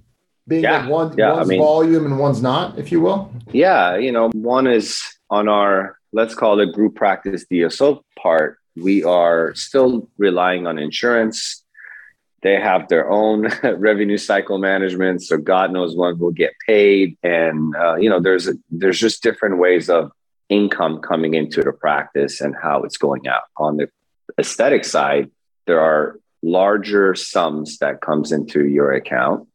being 0.47 0.63
yeah, 0.63 0.87
one 0.87 1.15
yeah, 1.17 1.33
one's 1.33 1.47
I 1.47 1.49
mean, 1.49 1.59
volume 1.59 2.05
and 2.05 2.19
one's 2.19 2.41
not, 2.41 2.77
if 2.77 2.91
you 2.91 3.01
will? 3.01 3.31
Yeah, 3.51 3.97
you 3.97 4.11
know, 4.11 4.29
one 4.33 4.67
is 4.67 5.01
on 5.29 5.47
our 5.47 5.97
let's 6.13 6.35
call 6.35 6.59
it 6.59 6.73
group 6.73 6.95
practice 6.95 7.45
DSO 7.51 8.01
part. 8.17 8.59
We 8.75 9.03
are 9.03 9.53
still 9.55 10.09
relying 10.17 10.67
on 10.67 10.77
insurance. 10.77 11.63
They 12.41 12.59
have 12.59 12.87
their 12.89 13.09
own 13.09 13.47
revenue 13.63 14.17
cycle 14.17 14.59
management, 14.59 15.23
so 15.23 15.37
God 15.37 15.71
knows 15.71 15.95
when 15.95 16.19
we'll 16.19 16.31
get 16.31 16.53
paid, 16.65 17.17
and 17.23 17.75
uh, 17.75 17.95
you 17.95 18.09
know, 18.09 18.19
there's 18.19 18.47
a, 18.47 18.53
there's 18.69 18.99
just 18.99 19.23
different 19.23 19.57
ways 19.57 19.89
of 19.89 20.11
income 20.49 20.99
coming 20.99 21.33
into 21.33 21.61
the 21.61 21.71
practice 21.71 22.41
and 22.41 22.55
how 22.61 22.83
it's 22.83 22.97
going 22.97 23.27
out. 23.27 23.43
On 23.57 23.77
the 23.77 23.89
aesthetic 24.39 24.85
side, 24.85 25.31
there 25.65 25.79
are 25.79 26.19
larger 26.43 27.15
sums 27.15 27.79
that 27.79 28.01
comes 28.01 28.31
into 28.31 28.65
your 28.65 28.91
account 28.93 29.47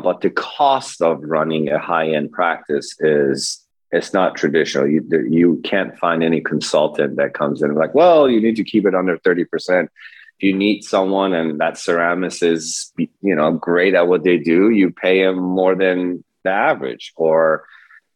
but 0.00 0.20
the 0.20 0.30
cost 0.30 1.02
of 1.02 1.22
running 1.22 1.68
a 1.68 1.78
high-end 1.78 2.32
practice 2.32 2.96
is 3.00 3.64
it's 3.92 4.12
not 4.12 4.36
traditional 4.36 4.86
you, 4.86 5.06
you 5.28 5.60
can't 5.64 5.96
find 5.98 6.22
any 6.22 6.40
consultant 6.40 7.16
that 7.16 7.34
comes 7.34 7.62
in 7.62 7.74
like 7.74 7.94
well 7.94 8.28
you 8.28 8.40
need 8.40 8.56
to 8.56 8.64
keep 8.64 8.86
it 8.86 8.94
under 8.94 9.18
30% 9.18 9.84
if 9.84 9.90
you 10.38 10.54
need 10.54 10.82
someone 10.82 11.34
and 11.34 11.60
that 11.60 11.74
ceramist 11.74 12.42
is 12.42 12.92
you 12.96 13.34
know 13.34 13.52
great 13.52 13.94
at 13.94 14.08
what 14.08 14.24
they 14.24 14.38
do 14.38 14.70
you 14.70 14.90
pay 14.90 15.22
them 15.22 15.36
more 15.36 15.74
than 15.74 16.24
the 16.44 16.50
average 16.50 17.12
or 17.16 17.64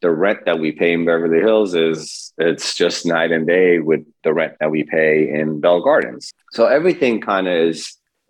the 0.05 0.11
rent 0.11 0.41
that 0.49 0.59
we 0.59 0.71
pay 0.81 0.93
in 0.93 1.05
beverly 1.05 1.41
hills 1.49 1.75
is 1.75 2.33
it's 2.39 2.69
just 2.83 3.07
night 3.17 3.31
and 3.37 3.47
day 3.47 3.71
with 3.79 4.03
the 4.25 4.33
rent 4.41 4.55
that 4.61 4.71
we 4.71 4.83
pay 4.97 5.13
in 5.39 5.61
bell 5.65 5.81
gardens 5.89 6.33
so 6.57 6.67
everything 6.79 7.21
kind 7.21 7.47
of 7.49 7.57
is 7.71 7.81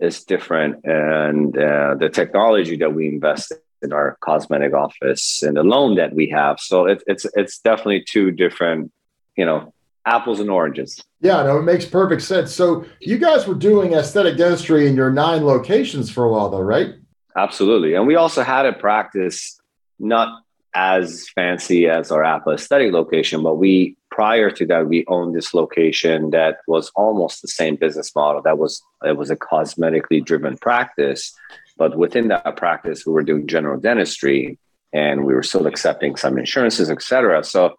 is 0.01 0.25
different, 0.25 0.85
and 0.85 1.57
uh, 1.57 1.95
the 1.99 2.09
technology 2.09 2.77
that 2.77 2.95
we 2.95 3.09
invest 3.09 3.53
in 3.83 3.93
our 3.93 4.17
cosmetic 4.21 4.73
office 4.75 5.43
and 5.43 5.57
the 5.57 5.63
loan 5.63 5.97
that 5.97 6.15
we 6.15 6.29
have. 6.31 6.59
So 6.61 6.87
it, 6.87 7.03
it's 7.07 7.27
it's 7.35 7.59
definitely 7.59 8.05
two 8.09 8.31
different, 8.31 8.93
you 9.37 9.45
know, 9.45 9.73
apples 10.07 10.41
and 10.41 10.51
oranges. 10.51 11.03
Yeah, 11.21 11.43
no, 11.43 11.59
it 11.59 11.63
makes 11.63 11.85
perfect 11.85 12.23
sense. 12.23 12.55
So 12.55 12.85
you 13.01 13.19
guys 13.19 13.47
were 13.47 13.55
doing 13.55 13.95
aesthetic 13.95 14.37
dentistry 14.37 14.87
in 14.87 14.97
your 14.97 15.11
nine 15.11 15.45
locations 15.45 16.11
for 16.11 16.25
a 16.25 16.31
while, 16.31 16.51
though, 16.51 16.61
right? 16.61 16.95
Absolutely, 17.37 17.95
and 17.95 18.07
we 18.07 18.17
also 18.17 18.43
had 18.43 18.67
a 18.67 18.73
practice 18.73 19.61
not 19.99 20.43
as 20.75 21.29
fancy 21.31 21.89
as 21.89 22.11
our 22.11 22.25
Apa 22.25 22.51
aesthetic 22.51 22.93
location, 22.93 23.43
but 23.43 23.55
we 23.57 23.97
prior 24.11 24.51
to 24.51 24.67
that 24.67 24.89
we 24.89 25.05
owned 25.09 25.35
this 25.35 25.55
location 25.55 26.31
that 26.31 26.59
was 26.69 26.91
almost 26.95 27.43
the 27.43 27.49
same 27.49 27.77
business 27.77 28.15
model. 28.15 28.43
That 28.43 28.59
was 28.59 28.83
it 29.05 29.17
was 29.17 29.31
a 29.31 29.37
cosmetically 29.37 30.25
driven 30.25 30.57
practice, 30.59 31.33
but 31.77 31.97
within 31.97 32.29
that 32.29 32.57
practice 32.57 33.07
we 33.07 33.13
were 33.13 33.23
doing 33.23 33.47
general 33.47 33.81
dentistry 33.81 34.59
and 34.93 35.25
we 35.25 35.35
were 35.35 35.43
still 35.43 35.67
accepting 35.67 36.17
some 36.17 36.39
insurances, 36.39 36.91
etc. 36.91 37.43
So 37.45 37.77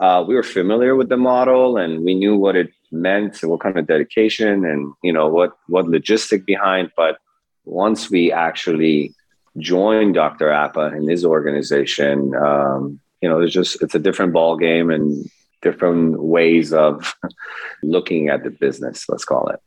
uh, 0.00 0.24
we 0.26 0.34
were 0.34 0.42
familiar 0.42 0.94
with 0.96 1.08
the 1.08 1.16
model 1.16 1.76
and 1.76 2.04
we 2.04 2.14
knew 2.14 2.36
what 2.36 2.56
it 2.56 2.70
meant 2.90 3.42
and 3.42 3.50
what 3.50 3.60
kind 3.60 3.78
of 3.78 3.86
dedication 3.86 4.64
and 4.64 4.92
you 5.02 5.12
know 5.12 5.28
what 5.28 5.56
what 5.68 5.86
logistic 5.86 6.44
behind. 6.46 6.90
But 6.96 7.18
once 7.64 8.10
we 8.10 8.32
actually 8.32 9.14
join 9.60 10.12
Dr. 10.12 10.50
Apa 10.50 10.86
and 10.86 11.08
his 11.08 11.24
organization, 11.24 12.34
um, 12.34 13.00
you 13.20 13.28
know, 13.28 13.40
it's 13.40 13.52
just 13.52 13.82
it's 13.82 13.94
a 13.94 13.98
different 13.98 14.32
ball 14.32 14.56
game 14.56 14.90
and 14.90 15.30
different 15.62 16.22
ways 16.22 16.72
of 16.72 17.14
looking 17.82 18.28
at 18.28 18.42
the 18.42 18.50
business. 18.50 19.08
Let's 19.08 19.24
call 19.24 19.48
it. 19.48 19.60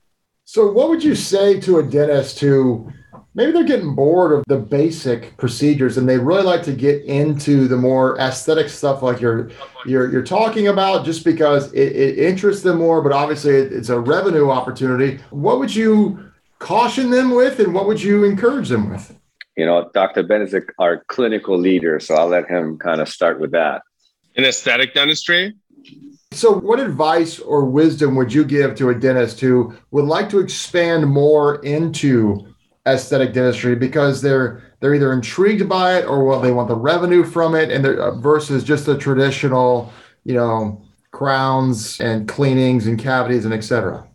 So, 0.45 0.71
what 0.71 0.89
would 0.89 1.03
you 1.03 1.15
say 1.15 1.59
to 1.62 1.79
a 1.79 1.83
dentist 1.83 2.39
who 2.39 2.91
maybe 3.35 3.51
they're 3.51 3.63
getting 3.63 3.95
bored 3.95 4.31
of 4.33 4.43
the 4.47 4.57
basic 4.57 5.38
procedures 5.38 5.97
and 5.97 6.07
they 6.07 6.17
really 6.17 6.43
like 6.43 6.63
to 6.63 6.73
get 6.73 7.03
into 7.05 7.67
the 7.67 7.77
more 7.77 8.19
aesthetic 8.19 8.69
stuff 8.69 9.01
like 9.01 9.21
you're 9.21 9.50
you're, 9.85 10.12
you're 10.12 10.23
talking 10.23 10.67
about 10.67 11.05
just 11.05 11.23
because 11.25 11.71
it, 11.73 11.95
it 11.95 12.19
interests 12.19 12.63
them 12.63 12.79
more, 12.79 13.01
but 13.01 13.12
obviously 13.12 13.53
it's 13.53 13.89
a 13.89 14.00
revenue 14.00 14.50
opportunity. 14.50 15.19
What 15.29 15.59
would 15.59 15.73
you 15.73 16.31
caution 16.59 17.09
them 17.09 17.31
with, 17.31 17.59
and 17.59 17.73
what 17.73 17.88
would 17.88 18.01
you 18.01 18.23
encourage 18.23 18.69
them 18.69 18.89
with? 18.89 19.15
You 19.55 19.65
know, 19.65 19.89
Dr. 19.93 20.24
Ben 20.24 20.41
is 20.41 20.55
our 20.79 21.03
clinical 21.07 21.57
leader, 21.57 22.00
so 22.00 22.15
I'll 22.15 22.27
let 22.27 22.50
him 22.50 22.77
kind 22.77 23.01
of 23.01 23.10
start 23.10 23.39
with 23.39 23.51
that. 23.51 23.83
In 24.36 24.45
aesthetic 24.45 24.93
dentistry? 24.93 25.53
So, 26.31 26.51
what 26.51 26.79
advice 26.79 27.39
or 27.39 27.65
wisdom 27.65 28.15
would 28.15 28.33
you 28.33 28.43
give 28.43 28.75
to 28.75 28.89
a 28.89 28.95
dentist 28.95 29.39
who 29.39 29.75
would 29.91 30.05
like 30.05 30.29
to 30.29 30.39
expand 30.39 31.07
more 31.07 31.63
into 31.63 32.48
aesthetic 32.88 33.33
dentistry 33.33 33.75
because 33.75 34.22
they're 34.22 34.63
they're 34.79 34.95
either 34.95 35.13
intrigued 35.13 35.69
by 35.69 36.00
it 36.00 36.05
or 36.05 36.24
well, 36.24 36.41
they 36.41 36.51
want 36.51 36.67
the 36.69 36.75
revenue 36.75 37.24
from 37.24 37.53
it, 37.53 37.69
and 37.69 37.86
uh, 37.86 38.15
versus 38.15 38.63
just 38.63 38.88
the 38.88 38.98
traditional, 38.98 39.93
you 40.24 40.33
know, 40.33 40.83
crowns 41.12 42.00
and 42.00 42.27
cleanings 42.27 42.88
and 42.88 42.98
cavities 42.98 43.45
and 43.45 43.53
etc. 43.53 44.07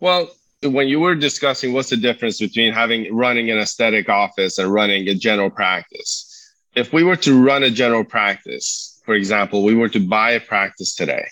Well, 0.00 0.30
when 0.62 0.88
you 0.88 1.00
were 1.00 1.14
discussing 1.14 1.72
what's 1.72 1.90
the 1.90 1.96
difference 1.96 2.38
between 2.38 2.72
having 2.72 3.14
running 3.14 3.50
an 3.50 3.58
aesthetic 3.58 4.08
office 4.08 4.58
and 4.58 4.72
running 4.72 5.08
a 5.08 5.14
general 5.14 5.50
practice 5.50 6.26
if 6.74 6.92
we 6.92 7.02
were 7.02 7.16
to 7.16 7.42
run 7.42 7.62
a 7.62 7.70
general 7.70 8.04
practice 8.04 9.00
for 9.04 9.14
example 9.14 9.64
we 9.64 9.74
were 9.74 9.88
to 9.88 10.00
buy 10.00 10.32
a 10.32 10.40
practice 10.40 10.94
today 10.94 11.26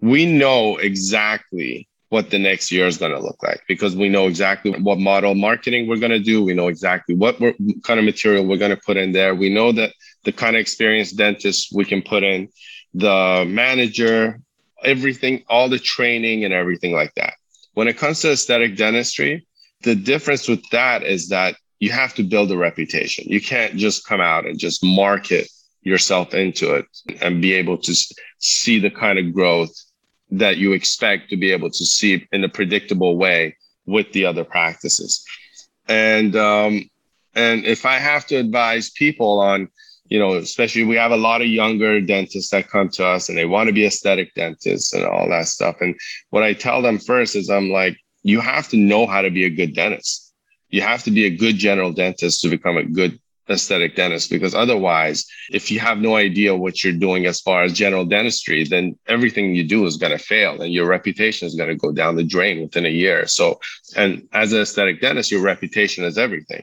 we 0.00 0.26
know 0.26 0.76
exactly 0.76 1.88
what 2.10 2.30
the 2.30 2.38
next 2.38 2.72
year 2.72 2.86
is 2.86 2.96
going 2.96 3.12
to 3.12 3.20
look 3.20 3.42
like 3.42 3.60
because 3.68 3.94
we 3.94 4.08
know 4.08 4.26
exactly 4.26 4.70
what 4.80 4.98
model 4.98 5.34
marketing 5.34 5.86
we're 5.86 5.98
going 5.98 6.10
to 6.10 6.18
do. 6.18 6.42
We 6.42 6.54
know 6.54 6.68
exactly 6.68 7.14
what 7.14 7.38
kind 7.38 7.98
of 7.98 8.04
material 8.04 8.46
we're 8.46 8.56
going 8.56 8.74
to 8.74 8.80
put 8.86 8.96
in 8.96 9.12
there. 9.12 9.34
We 9.34 9.50
know 9.50 9.72
that 9.72 9.92
the 10.24 10.32
kind 10.32 10.56
of 10.56 10.60
experienced 10.60 11.18
dentist 11.18 11.68
we 11.74 11.84
can 11.84 12.00
put 12.00 12.22
in 12.22 12.48
the 12.94 13.44
manager 13.46 14.40
everything 14.82 15.42
all 15.48 15.68
the 15.68 15.78
training 15.78 16.44
and 16.44 16.54
everything 16.54 16.92
like 16.92 17.12
that 17.14 17.34
when 17.78 17.86
it 17.86 17.96
comes 17.96 18.20
to 18.20 18.32
aesthetic 18.32 18.74
dentistry, 18.74 19.46
the 19.82 19.94
difference 19.94 20.48
with 20.48 20.68
that 20.70 21.04
is 21.04 21.28
that 21.28 21.54
you 21.78 21.92
have 21.92 22.12
to 22.12 22.24
build 22.24 22.50
a 22.50 22.56
reputation. 22.56 23.24
You 23.28 23.40
can't 23.40 23.76
just 23.76 24.04
come 24.04 24.20
out 24.20 24.46
and 24.46 24.58
just 24.58 24.82
market 24.82 25.48
yourself 25.82 26.34
into 26.34 26.74
it 26.74 26.86
and 27.22 27.40
be 27.40 27.52
able 27.52 27.78
to 27.78 27.94
see 28.38 28.80
the 28.80 28.90
kind 28.90 29.16
of 29.16 29.32
growth 29.32 29.70
that 30.32 30.56
you 30.56 30.72
expect 30.72 31.30
to 31.30 31.36
be 31.36 31.52
able 31.52 31.70
to 31.70 31.86
see 31.86 32.26
in 32.32 32.42
a 32.42 32.48
predictable 32.48 33.16
way 33.16 33.56
with 33.86 34.10
the 34.10 34.24
other 34.26 34.42
practices. 34.42 35.24
And 35.86 36.34
um, 36.34 36.90
and 37.36 37.64
if 37.64 37.86
I 37.86 38.00
have 38.00 38.26
to 38.26 38.34
advise 38.34 38.90
people 38.90 39.38
on 39.38 39.68
you 40.08 40.18
know, 40.18 40.34
especially 40.34 40.84
we 40.84 40.96
have 40.96 41.12
a 41.12 41.16
lot 41.16 41.42
of 41.42 41.48
younger 41.48 42.00
dentists 42.00 42.50
that 42.50 42.68
come 42.68 42.88
to 42.90 43.06
us 43.06 43.28
and 43.28 43.36
they 43.36 43.44
want 43.44 43.68
to 43.68 43.72
be 43.72 43.86
aesthetic 43.86 44.34
dentists 44.34 44.92
and 44.92 45.04
all 45.04 45.28
that 45.28 45.48
stuff. 45.48 45.76
And 45.80 45.94
what 46.30 46.42
I 46.42 46.54
tell 46.54 46.82
them 46.82 46.98
first 46.98 47.36
is 47.36 47.50
I'm 47.50 47.70
like, 47.70 47.96
you 48.22 48.40
have 48.40 48.68
to 48.68 48.76
know 48.76 49.06
how 49.06 49.22
to 49.22 49.30
be 49.30 49.44
a 49.44 49.50
good 49.50 49.74
dentist. 49.74 50.32
You 50.70 50.82
have 50.82 51.02
to 51.04 51.10
be 51.10 51.24
a 51.24 51.36
good 51.36 51.56
general 51.56 51.92
dentist 51.92 52.42
to 52.42 52.48
become 52.48 52.76
a 52.76 52.84
good 52.84 53.18
aesthetic 53.50 53.96
dentist 53.96 54.30
because 54.30 54.54
otherwise 54.54 55.26
if 55.50 55.70
you 55.70 55.80
have 55.80 55.98
no 55.98 56.16
idea 56.16 56.54
what 56.54 56.84
you're 56.84 56.92
doing 56.92 57.24
as 57.24 57.40
far 57.40 57.62
as 57.62 57.72
general 57.72 58.04
dentistry 58.04 58.62
then 58.64 58.94
everything 59.06 59.54
you 59.54 59.64
do 59.64 59.86
is 59.86 59.96
going 59.96 60.12
to 60.12 60.18
fail 60.18 60.60
and 60.60 60.72
your 60.72 60.86
reputation 60.86 61.46
is 61.46 61.54
going 61.54 61.68
to 61.68 61.74
go 61.74 61.90
down 61.90 62.14
the 62.14 62.22
drain 62.22 62.60
within 62.60 62.84
a 62.84 62.90
year 62.90 63.26
so 63.26 63.58
and 63.96 64.28
as 64.32 64.52
an 64.52 64.60
aesthetic 64.60 65.00
dentist 65.00 65.30
your 65.30 65.40
reputation 65.40 66.04
is 66.04 66.18
everything 66.18 66.62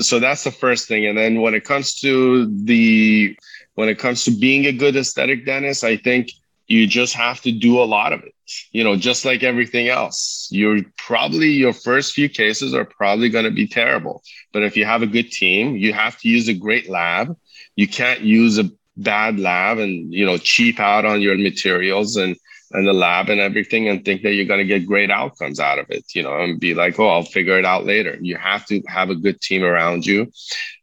so 0.00 0.18
that's 0.18 0.44
the 0.44 0.50
first 0.50 0.88
thing. 0.88 1.06
And 1.06 1.16
then 1.16 1.40
when 1.40 1.54
it 1.54 1.64
comes 1.64 2.00
to 2.00 2.46
the 2.64 3.36
when 3.74 3.88
it 3.88 3.98
comes 3.98 4.24
to 4.24 4.30
being 4.30 4.66
a 4.66 4.72
good 4.72 4.96
aesthetic 4.96 5.44
dentist 5.44 5.82
i 5.84 5.96
think 5.96 6.30
you 6.66 6.86
just 6.86 7.14
have 7.14 7.40
to 7.42 7.52
do 7.52 7.80
a 7.80 7.84
lot 7.84 8.12
of 8.12 8.22
it 8.22 8.34
you 8.70 8.84
know 8.84 8.96
just 8.96 9.24
like 9.24 9.42
everything 9.42 9.88
else. 9.88 10.48
You're 10.50 10.80
probably 10.96 11.48
your 11.48 11.72
first 11.72 12.12
few 12.12 12.28
cases 12.28 12.74
are 12.74 12.84
probably 12.84 13.28
going 13.28 13.44
to 13.44 13.50
be 13.50 13.66
terrible. 13.66 14.22
But 14.52 14.62
if 14.62 14.76
you 14.76 14.84
have 14.84 15.02
a 15.02 15.06
good 15.06 15.30
team 15.30 15.76
you 15.76 15.92
have 15.92 16.18
to 16.20 16.28
use 16.28 16.48
a 16.48 16.54
great 16.54 16.88
lab. 16.88 17.36
You 17.76 17.88
can't 17.88 18.20
use 18.20 18.58
a 18.58 18.70
bad 18.96 19.40
lab 19.40 19.78
and 19.78 20.12
you 20.12 20.24
know 20.24 20.38
cheap 20.38 20.78
out 20.78 21.04
on 21.04 21.20
your 21.20 21.36
materials 21.36 22.16
and 22.16 22.36
and 22.74 22.88
the 22.88 22.92
lab 22.92 23.30
and 23.30 23.40
everything 23.40 23.88
and 23.88 24.04
think 24.04 24.22
that 24.22 24.34
you're 24.34 24.44
going 24.44 24.58
to 24.58 24.64
get 24.64 24.86
great 24.86 25.10
outcomes 25.10 25.60
out 25.60 25.78
of 25.78 25.86
it, 25.90 26.04
you 26.12 26.22
know, 26.22 26.40
and 26.40 26.58
be 26.58 26.74
like, 26.74 26.98
oh, 26.98 27.08
I'll 27.08 27.22
figure 27.22 27.56
it 27.56 27.64
out 27.64 27.86
later. 27.86 28.18
You 28.20 28.36
have 28.36 28.66
to 28.66 28.82
have 28.88 29.10
a 29.10 29.14
good 29.14 29.40
team 29.40 29.62
around 29.62 30.04
you. 30.04 30.30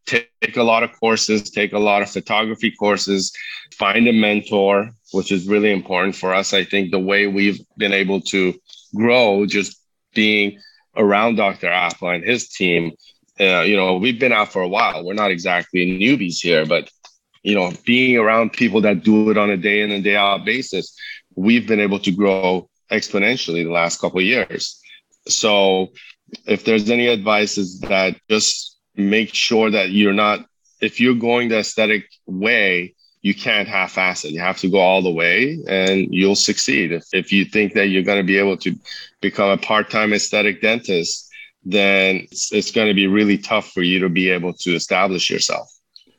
Take 0.06 0.56
a 0.56 0.64
lot 0.64 0.84
of 0.84 0.98
courses, 0.98 1.52
take 1.52 1.74
a 1.74 1.80
lot 1.80 2.02
of 2.02 2.10
photography 2.10 2.72
courses, 2.72 3.34
find 3.74 4.08
a 4.08 4.14
mentor, 4.14 4.90
which 5.12 5.34
is 5.34 5.48
really 5.48 5.72
important 5.72 6.16
for 6.16 6.34
us. 6.34 6.54
I 6.54 6.64
think 6.64 6.92
the 6.92 7.00
way 7.00 7.28
we've 7.28 7.60
been 7.78 7.94
able 7.94 8.22
to 8.22 8.54
grow 8.96 9.46
just 9.46 9.78
being 10.16 10.60
around 10.96 11.36
Dr. 11.36 11.70
Apa 11.70 12.08
and 12.08 12.24
his 12.24 12.48
team, 12.50 12.94
uh, 13.40 13.62
you 13.62 13.76
know, 13.76 13.98
we've 13.98 14.20
been 14.20 14.34
out 14.34 14.52
for 14.52 14.62
a 14.62 14.68
while. 14.68 15.04
We're 15.06 15.14
not 15.14 15.32
exactly 15.32 15.86
newbies 15.86 16.40
here, 16.42 16.66
but 16.66 16.90
you 17.44 17.56
know, 17.56 17.74
being 17.86 18.18
around 18.18 18.54
people 18.54 18.82
that 18.82 19.04
do 19.04 19.32
it 19.32 19.38
on 19.38 19.50
a 19.50 19.58
day 19.58 19.82
in 19.82 19.92
and 19.92 20.04
day 20.04 20.16
out 20.16 20.46
basis, 20.46 20.96
we've 21.36 21.68
been 21.68 21.80
able 21.80 22.00
to 22.00 22.12
grow 22.12 22.70
exponentially 22.92 23.64
the 23.64 23.72
last 23.72 24.00
couple 24.00 24.20
of 24.20 24.26
years. 24.26 24.80
So 25.28 25.90
if 26.46 26.66
there's 26.66 26.90
any 26.90 27.08
advice 27.08 27.58
is 27.58 27.80
that 27.82 28.18
just 28.30 28.78
make 28.96 29.34
sure 29.34 29.72
that 29.72 29.92
you're 29.92 30.14
not, 30.14 30.46
if 30.82 31.00
you're 31.00 31.16
going 31.16 31.50
the 31.50 31.60
aesthetic 31.60 32.06
way, 32.26 32.96
you 33.22 33.36
can't 33.36 33.68
half-ass 33.68 34.26
it. 34.26 34.32
You 34.32 34.40
have 34.40 34.58
to 34.60 34.70
go 34.70 34.80
all 34.80 35.04
the 35.04 35.12
way 35.12 35.60
and 35.68 36.08
you'll 36.12 36.36
succeed. 36.36 36.92
If, 36.92 37.06
if 37.14 37.32
you 37.32 37.46
think 37.46 37.74
that 37.74 37.88
you're 37.88 38.02
going 38.02 38.18
to 38.18 38.26
be 38.26 38.40
able 38.40 38.58
to 38.58 38.76
become 39.22 39.52
a 39.52 39.58
part-time 39.58 40.12
aesthetic 40.12 40.62
dentist, 40.62 41.30
then 41.64 42.28
it's, 42.32 42.52
it's 42.52 42.72
going 42.72 42.88
to 42.88 42.96
be 42.96 43.06
really 43.06 43.38
tough 43.38 43.70
for 43.70 43.84
you 43.84 44.00
to 44.00 44.10
be 44.10 44.32
able 44.32 44.54
to 44.54 44.74
establish 44.74 45.30
yourself. 45.30 45.72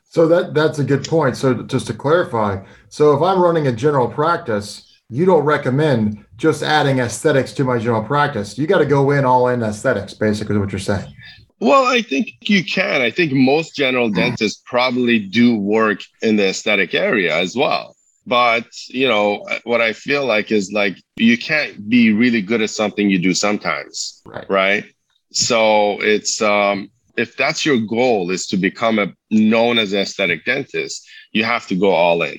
So 0.07 0.27
that 0.27 0.53
that's 0.53 0.79
a 0.79 0.83
good 0.83 1.05
point. 1.05 1.35
So 1.35 1.63
just 1.63 1.87
to 1.87 1.93
clarify, 1.93 2.63
so 2.89 3.13
if 3.15 3.21
I'm 3.21 3.41
running 3.41 3.67
a 3.67 3.71
general 3.71 4.07
practice, 4.07 4.92
you 5.09 5.25
don't 5.25 5.43
recommend 5.43 6.25
just 6.37 6.63
adding 6.63 6.99
aesthetics 6.99 7.53
to 7.53 7.63
my 7.63 7.77
general 7.77 8.03
practice. 8.03 8.57
You 8.57 8.67
got 8.67 8.79
to 8.79 8.85
go 8.85 9.11
in 9.11 9.25
all 9.25 9.47
in 9.47 9.61
aesthetics, 9.61 10.13
basically, 10.13 10.57
what 10.57 10.71
you're 10.71 10.79
saying. 10.79 11.13
Well, 11.59 11.85
I 11.85 12.01
think 12.01 12.33
you 12.41 12.63
can. 12.63 13.01
I 13.01 13.09
think 13.09 13.31
most 13.31 13.75
general 13.75 14.09
hmm. 14.09 14.15
dentists 14.15 14.61
probably 14.65 15.19
do 15.19 15.57
work 15.57 16.01
in 16.21 16.35
the 16.35 16.49
aesthetic 16.49 16.93
area 16.93 17.35
as 17.35 17.55
well. 17.55 17.95
But, 18.25 18.67
you 18.87 19.07
know, 19.07 19.45
what 19.63 19.81
I 19.81 19.93
feel 19.93 20.25
like 20.25 20.51
is 20.51 20.71
like 20.71 20.97
you 21.17 21.37
can't 21.37 21.89
be 21.89 22.13
really 22.13 22.41
good 22.41 22.61
at 22.61 22.69
something 22.69 23.09
you 23.09 23.19
do 23.19 23.33
sometimes. 23.33 24.21
Right. 24.25 24.49
Right. 24.49 24.85
So 25.31 25.99
it's 26.01 26.41
um 26.41 26.89
if 27.17 27.37
that's 27.37 27.65
your 27.65 27.77
goal 27.77 28.31
is 28.31 28.47
to 28.47 28.57
become 28.57 28.97
a 28.97 29.13
known 29.29 29.77
as 29.77 29.93
an 29.93 29.99
aesthetic 29.99 30.45
dentist, 30.45 31.07
you 31.31 31.43
have 31.43 31.67
to 31.67 31.75
go 31.75 31.91
all 31.91 32.21
in. 32.23 32.37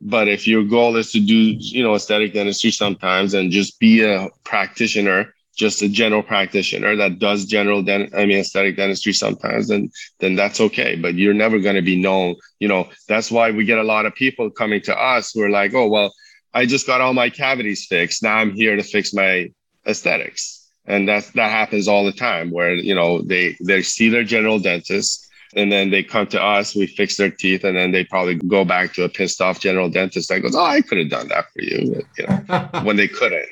But 0.00 0.28
if 0.28 0.46
your 0.46 0.64
goal 0.64 0.96
is 0.96 1.12
to 1.12 1.20
do, 1.20 1.34
you 1.34 1.82
know, 1.82 1.94
aesthetic 1.94 2.34
dentistry 2.34 2.70
sometimes 2.70 3.34
and 3.34 3.50
just 3.50 3.78
be 3.78 4.02
a 4.02 4.28
practitioner, 4.44 5.34
just 5.56 5.82
a 5.82 5.88
general 5.88 6.22
practitioner 6.22 6.96
that 6.96 7.18
does 7.18 7.46
general 7.46 7.82
dent, 7.82 8.12
I 8.14 8.26
mean 8.26 8.38
aesthetic 8.38 8.76
dentistry 8.76 9.12
sometimes, 9.12 9.68
then 9.68 9.90
then 10.20 10.34
that's 10.34 10.60
okay. 10.60 10.96
But 10.96 11.14
you're 11.14 11.34
never 11.34 11.58
going 11.58 11.76
to 11.76 11.82
be 11.82 11.96
known. 11.96 12.36
You 12.58 12.68
know, 12.68 12.88
that's 13.08 13.30
why 13.30 13.50
we 13.50 13.64
get 13.64 13.78
a 13.78 13.84
lot 13.84 14.06
of 14.06 14.14
people 14.14 14.50
coming 14.50 14.82
to 14.82 14.96
us 14.96 15.32
who 15.32 15.42
are 15.42 15.50
like, 15.50 15.74
oh 15.74 15.88
well, 15.88 16.12
I 16.52 16.66
just 16.66 16.86
got 16.86 17.00
all 17.00 17.14
my 17.14 17.30
cavities 17.30 17.86
fixed. 17.86 18.22
Now 18.22 18.36
I'm 18.36 18.52
here 18.52 18.76
to 18.76 18.82
fix 18.82 19.14
my 19.14 19.50
aesthetics 19.86 20.64
and 20.86 21.08
that 21.08 21.24
that 21.34 21.50
happens 21.50 21.88
all 21.88 22.04
the 22.04 22.12
time 22.12 22.50
where 22.50 22.74
you 22.74 22.94
know 22.94 23.22
they 23.22 23.56
they 23.60 23.82
see 23.82 24.08
their 24.08 24.24
general 24.24 24.58
dentist 24.58 25.28
and 25.56 25.70
then 25.70 25.90
they 25.90 26.02
come 26.02 26.26
to 26.26 26.42
us 26.42 26.74
we 26.74 26.86
fix 26.86 27.16
their 27.16 27.30
teeth 27.30 27.64
and 27.64 27.76
then 27.76 27.92
they 27.92 28.04
probably 28.04 28.34
go 28.34 28.64
back 28.64 28.92
to 28.92 29.04
a 29.04 29.08
pissed 29.08 29.40
off 29.40 29.60
general 29.60 29.88
dentist 29.88 30.28
that 30.28 30.40
goes 30.40 30.54
oh 30.54 30.64
i 30.64 30.80
could 30.80 30.98
have 30.98 31.10
done 31.10 31.28
that 31.28 31.46
for 31.52 31.62
you, 31.62 32.02
you 32.18 32.26
know, 32.26 32.68
when 32.82 32.96
they 32.96 33.08
couldn't. 33.08 33.48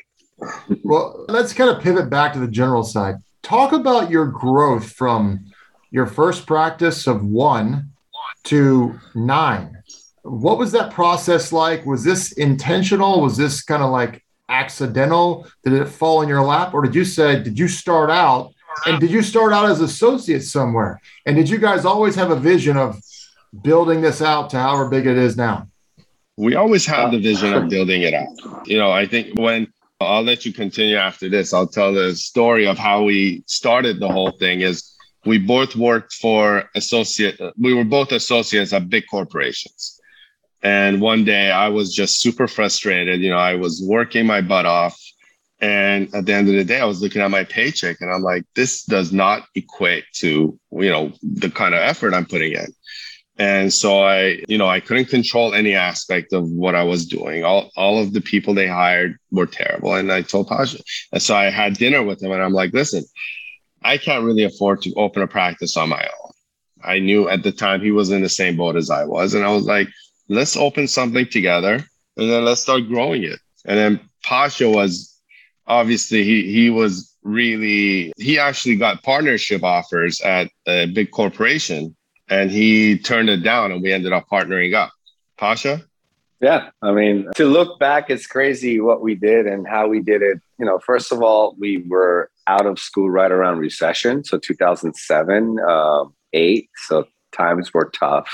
Well 0.82 1.24
let's 1.28 1.52
kind 1.52 1.70
of 1.70 1.82
pivot 1.82 2.10
back 2.10 2.32
to 2.32 2.38
the 2.38 2.48
general 2.48 2.84
side. 2.84 3.16
Talk 3.42 3.72
about 3.72 4.10
your 4.10 4.26
growth 4.26 4.92
from 4.92 5.46
your 5.90 6.06
first 6.06 6.46
practice 6.46 7.06
of 7.06 7.24
one 7.24 7.90
to 8.44 8.98
nine. 9.14 9.82
What 10.22 10.58
was 10.58 10.72
that 10.72 10.92
process 10.92 11.52
like? 11.52 11.84
Was 11.84 12.04
this 12.04 12.32
intentional? 12.32 13.20
Was 13.20 13.36
this 13.36 13.62
kind 13.62 13.82
of 13.82 13.90
like 13.90 14.24
accidental? 14.48 15.46
Did 15.64 15.74
it 15.74 15.88
fall 15.88 16.22
in 16.22 16.28
your 16.28 16.42
lap? 16.42 16.74
Or 16.74 16.82
did 16.82 16.94
you 16.94 17.04
say, 17.04 17.42
did 17.42 17.58
you 17.58 17.68
start 17.68 18.10
out 18.10 18.52
and 18.86 19.00
did 19.00 19.10
you 19.10 19.22
start 19.22 19.52
out 19.52 19.70
as 19.70 19.80
associates 19.80 20.50
somewhere? 20.50 21.00
And 21.26 21.36
did 21.36 21.48
you 21.48 21.58
guys 21.58 21.84
always 21.84 22.14
have 22.14 22.30
a 22.30 22.36
vision 22.36 22.76
of 22.76 23.00
building 23.62 24.00
this 24.00 24.22
out 24.22 24.50
to 24.50 24.58
however 24.58 24.88
big 24.88 25.06
it 25.06 25.16
is 25.16 25.36
now? 25.36 25.68
We 26.36 26.54
always 26.54 26.86
had 26.86 27.10
the 27.10 27.20
vision 27.20 27.52
of 27.52 27.68
building 27.68 28.02
it 28.02 28.14
out. 28.14 28.66
You 28.66 28.78
know, 28.78 28.90
I 28.90 29.06
think 29.06 29.38
when 29.38 29.72
I'll 30.00 30.22
let 30.22 30.46
you 30.46 30.52
continue 30.52 30.96
after 30.96 31.28
this, 31.28 31.52
I'll 31.52 31.66
tell 31.66 31.92
the 31.92 32.14
story 32.14 32.66
of 32.66 32.78
how 32.78 33.02
we 33.02 33.44
started 33.46 34.00
the 34.00 34.08
whole 34.08 34.32
thing 34.32 34.62
is 34.62 34.94
we 35.24 35.38
both 35.38 35.76
worked 35.76 36.14
for 36.14 36.68
associate 36.74 37.38
we 37.58 37.74
were 37.74 37.84
both 37.84 38.10
associates 38.10 38.72
at 38.72 38.88
big 38.88 39.04
corporations 39.08 40.00
and 40.62 41.00
one 41.00 41.24
day 41.24 41.50
I 41.50 41.68
was 41.68 41.94
just 41.94 42.20
super 42.20 42.46
frustrated. 42.46 43.20
You 43.20 43.30
know, 43.30 43.36
I 43.36 43.54
was 43.54 43.82
working 43.84 44.26
my 44.26 44.40
butt 44.40 44.66
off. 44.66 44.98
And 45.62 46.12
at 46.12 46.26
the 46.26 46.34
end 46.34 46.48
of 46.48 46.54
the 46.56 46.64
day, 46.64 46.80
I 46.80 46.84
was 46.84 47.00
looking 47.00 47.22
at 47.22 47.30
my 47.30 47.44
paycheck 47.44 47.98
and 48.00 48.12
I'm 48.12 48.22
like, 48.22 48.44
this 48.56 48.82
does 48.82 49.12
not 49.12 49.46
equate 49.54 50.04
to, 50.14 50.58
you 50.72 50.90
know, 50.90 51.12
the 51.22 51.50
kind 51.50 51.72
of 51.72 51.80
effort 51.80 52.14
I'm 52.14 52.26
putting 52.26 52.54
in. 52.54 52.66
And 53.38 53.72
so 53.72 54.02
I, 54.02 54.42
you 54.48 54.58
know, 54.58 54.66
I 54.66 54.80
couldn't 54.80 55.04
control 55.04 55.54
any 55.54 55.74
aspect 55.74 56.32
of 56.32 56.50
what 56.50 56.74
I 56.74 56.82
was 56.82 57.06
doing. 57.06 57.44
All, 57.44 57.70
all 57.76 58.02
of 58.02 58.12
the 58.12 58.20
people 58.20 58.54
they 58.54 58.66
hired 58.66 59.16
were 59.30 59.46
terrible. 59.46 59.94
And 59.94 60.10
I 60.10 60.22
told 60.22 60.48
Pasha. 60.48 60.78
And 61.12 61.22
so 61.22 61.36
I 61.36 61.48
had 61.48 61.74
dinner 61.74 62.02
with 62.02 62.20
him 62.20 62.32
and 62.32 62.42
I'm 62.42 62.52
like, 62.52 62.72
listen, 62.72 63.04
I 63.84 63.98
can't 63.98 64.24
really 64.24 64.42
afford 64.42 64.82
to 64.82 64.92
open 64.94 65.22
a 65.22 65.28
practice 65.28 65.76
on 65.76 65.88
my 65.88 66.02
own. 66.02 66.32
I 66.82 66.98
knew 66.98 67.28
at 67.28 67.44
the 67.44 67.52
time 67.52 67.80
he 67.80 67.92
was 67.92 68.10
in 68.10 68.22
the 68.22 68.28
same 68.28 68.56
boat 68.56 68.74
as 68.74 68.90
I 68.90 69.04
was. 69.04 69.34
And 69.34 69.44
I 69.44 69.52
was 69.52 69.64
like, 69.64 69.88
let's 70.28 70.56
open 70.56 70.88
something 70.88 71.26
together 71.28 71.74
and 72.16 72.30
then 72.30 72.44
let's 72.44 72.62
start 72.62 72.88
growing 72.88 73.22
it. 73.22 73.38
And 73.64 73.78
then 73.78 74.00
Pasha 74.24 74.68
was 74.68 75.11
obviously 75.66 76.24
he 76.24 76.52
he 76.52 76.70
was 76.70 77.14
really 77.22 78.12
he 78.16 78.38
actually 78.38 78.76
got 78.76 79.02
partnership 79.02 79.62
offers 79.62 80.20
at 80.20 80.50
a 80.66 80.86
big 80.86 81.10
corporation 81.10 81.94
and 82.28 82.50
he 82.50 82.98
turned 82.98 83.28
it 83.28 83.42
down 83.42 83.72
and 83.72 83.82
we 83.82 83.92
ended 83.92 84.12
up 84.12 84.26
partnering 84.30 84.74
up. 84.74 84.90
Pasha? 85.36 85.82
Yeah, 86.40 86.70
I 86.82 86.90
mean, 86.90 87.28
to 87.36 87.44
look 87.44 87.78
back, 87.78 88.10
it's 88.10 88.26
crazy 88.26 88.80
what 88.80 89.00
we 89.00 89.14
did 89.14 89.46
and 89.46 89.66
how 89.66 89.86
we 89.86 90.00
did 90.00 90.22
it. 90.22 90.40
You 90.58 90.66
know, 90.66 90.80
first 90.80 91.12
of 91.12 91.22
all, 91.22 91.54
we 91.56 91.84
were 91.88 92.30
out 92.48 92.66
of 92.66 92.80
school 92.80 93.08
right 93.08 93.30
around 93.30 93.58
recession, 93.58 94.24
so 94.24 94.38
2007, 94.38 95.58
uh, 95.60 96.04
eight. 96.32 96.68
So 96.88 97.06
times 97.30 97.72
were 97.72 97.90
tough. 97.94 98.28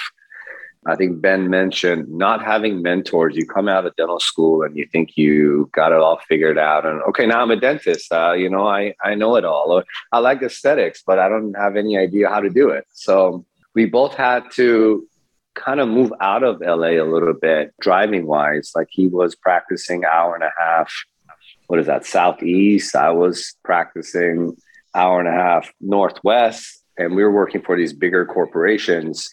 I 0.87 0.97
think 0.97 1.21
Ben 1.21 1.51
mentioned 1.51 2.09
not 2.09 2.45
having 2.45 2.83
mentors. 2.83 3.37
You 3.37 3.47
come 3.47 3.69
out 3.69 3.85
of 3.85 3.97
dental 3.97 4.21
school 4.21 4.62
and 4.62 4.77
you 4.77 4.87
think 4.91 5.17
you 5.17 5.69
got 5.73 5.93
it 5.93 5.99
all 5.99 6.21
figured 6.29 6.59
out. 6.59 6.87
And 6.87 7.03
okay, 7.03 7.27
now 7.27 7.43
I'm 7.43 7.51
a 7.51 7.57
dentist. 7.57 8.12
Uh, 8.12 8.33
you 8.33 8.49
know, 8.49 8.67
I, 8.67 8.95
I 9.03 9.14
know 9.14 9.37
it 9.37 9.45
all. 9.45 9.83
I 10.12 10.19
like 10.19 10.43
aesthetics, 10.43 11.03
but 11.07 11.19
I 11.19 11.29
don't 11.29 11.55
have 11.55 11.77
any 11.77 11.99
idea 11.99 12.29
how 12.29 12.41
to 12.41 12.49
do 12.49 12.71
it. 12.71 12.87
So 12.93 13.45
we 13.75 13.87
both 13.87 14.14
had 14.14 14.51
to 14.53 15.07
kind 15.55 15.81
of 15.81 15.88
move 15.88 16.12
out 16.21 16.43
of 16.43 16.61
LA 16.61 17.03
a 17.03 17.03
little 17.03 17.35
bit, 17.35 17.75
driving 17.81 18.27
wise. 18.27 18.73
Like 18.75 18.88
he 18.91 19.09
was 19.09 19.35
practicing 19.35 20.05
hour 20.05 20.35
and 20.35 20.45
a 20.45 20.53
half. 20.59 20.93
What 21.67 21.81
is 21.81 21.87
that? 21.87 22.07
Southeast. 22.07 22.95
I 22.97 23.11
was 23.11 23.57
practicing 23.64 24.57
hour 24.95 25.19
and 25.19 25.29
a 25.29 25.33
half 25.33 25.73
northwest, 25.81 26.83
and 26.97 27.14
we 27.14 27.23
were 27.23 27.33
working 27.33 27.62
for 27.62 27.77
these 27.77 27.93
bigger 27.93 28.25
corporations. 28.25 29.29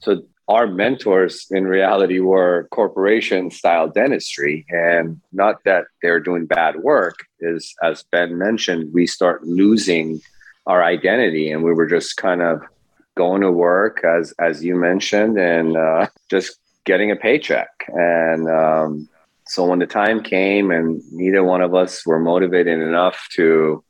So 0.00 0.22
our 0.52 0.66
mentors 0.66 1.46
in 1.50 1.64
reality 1.64 2.20
were 2.20 2.68
corporation 2.70 3.50
style 3.50 3.88
dentistry 3.88 4.64
and 4.68 5.20
not 5.32 5.56
that 5.64 5.84
they're 6.00 6.20
doing 6.20 6.46
bad 6.46 6.76
work 6.76 7.16
is 7.40 7.74
as 7.82 8.04
ben 8.12 8.38
mentioned 8.38 8.92
we 8.92 9.06
start 9.06 9.44
losing 9.44 10.20
our 10.66 10.82
identity 10.82 11.50
and 11.50 11.64
we 11.64 11.72
were 11.72 11.86
just 11.86 12.16
kind 12.16 12.42
of 12.42 12.60
going 13.14 13.42
to 13.42 13.50
work 13.50 14.02
as 14.04 14.32
as 14.38 14.64
you 14.64 14.74
mentioned 14.76 15.38
and 15.38 15.76
uh, 15.76 16.06
just 16.30 16.58
getting 16.84 17.10
a 17.10 17.16
paycheck. 17.16 17.68
And 17.88 18.48
um, 18.48 19.08
so 19.46 19.66
when 19.66 19.78
the 19.78 19.86
time 19.86 20.22
came 20.22 20.70
and 20.70 21.02
neither 21.12 21.44
one 21.44 21.62
of 21.62 21.74
us 21.74 22.06
were 22.06 22.20
motivated 22.20 22.80
enough 22.80 23.26
to 23.34 23.84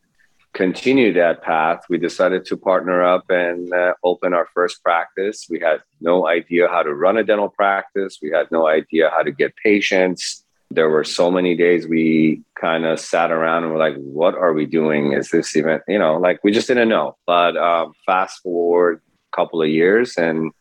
continue 0.53 1.13
that 1.15 1.43
path, 1.43 1.85
we 1.89 1.99
decided 1.99 2.45
to 2.47 2.57
partner 2.57 3.03
up 3.03 3.25
and 3.31 3.73
uh, 3.73 3.95
open 4.05 4.35
our 4.35 4.47
first 4.55 4.83
practice. 4.83 5.47
We 5.49 5.61
had 5.61 5.81
no 6.01 6.27
idea 6.27 6.69
how 6.69 6.83
to 6.83 6.95
run 6.95 7.17
a 7.17 7.25
dental 7.25 7.49
practice. 7.49 8.19
We 8.23 8.31
had 8.31 8.51
no 8.51 8.67
idea 8.67 9.11
how 9.11 9.23
to 9.23 9.33
get 9.33 9.55
patients. 9.57 10.45
There 10.71 10.91
were 10.91 11.05
so 11.05 11.31
many 11.31 11.57
days 11.57 11.87
we 11.87 12.43
kind 12.59 12.85
of 12.85 13.01
sat 13.01 13.31
around 13.31 13.65
and 13.65 13.73
were 13.73 13.79
like, 13.79 13.97
what 13.97 14.35
are 14.35 14.53
we 14.53 14.67
doing? 14.67 15.13
Is 15.13 15.31
this 15.31 15.57
even, 15.57 15.81
you 15.89 15.99
know, 15.99 16.17
like 16.19 16.43
we 16.45 16.53
just 16.53 16.69
didn't 16.69 16.89
know. 16.89 17.17
But 17.27 17.57
um, 17.57 17.95
fast 18.05 18.43
forward 18.43 19.01
a 19.33 19.37
couple 19.37 19.63
of 19.63 19.69
years 19.69 20.17
and 20.17 20.53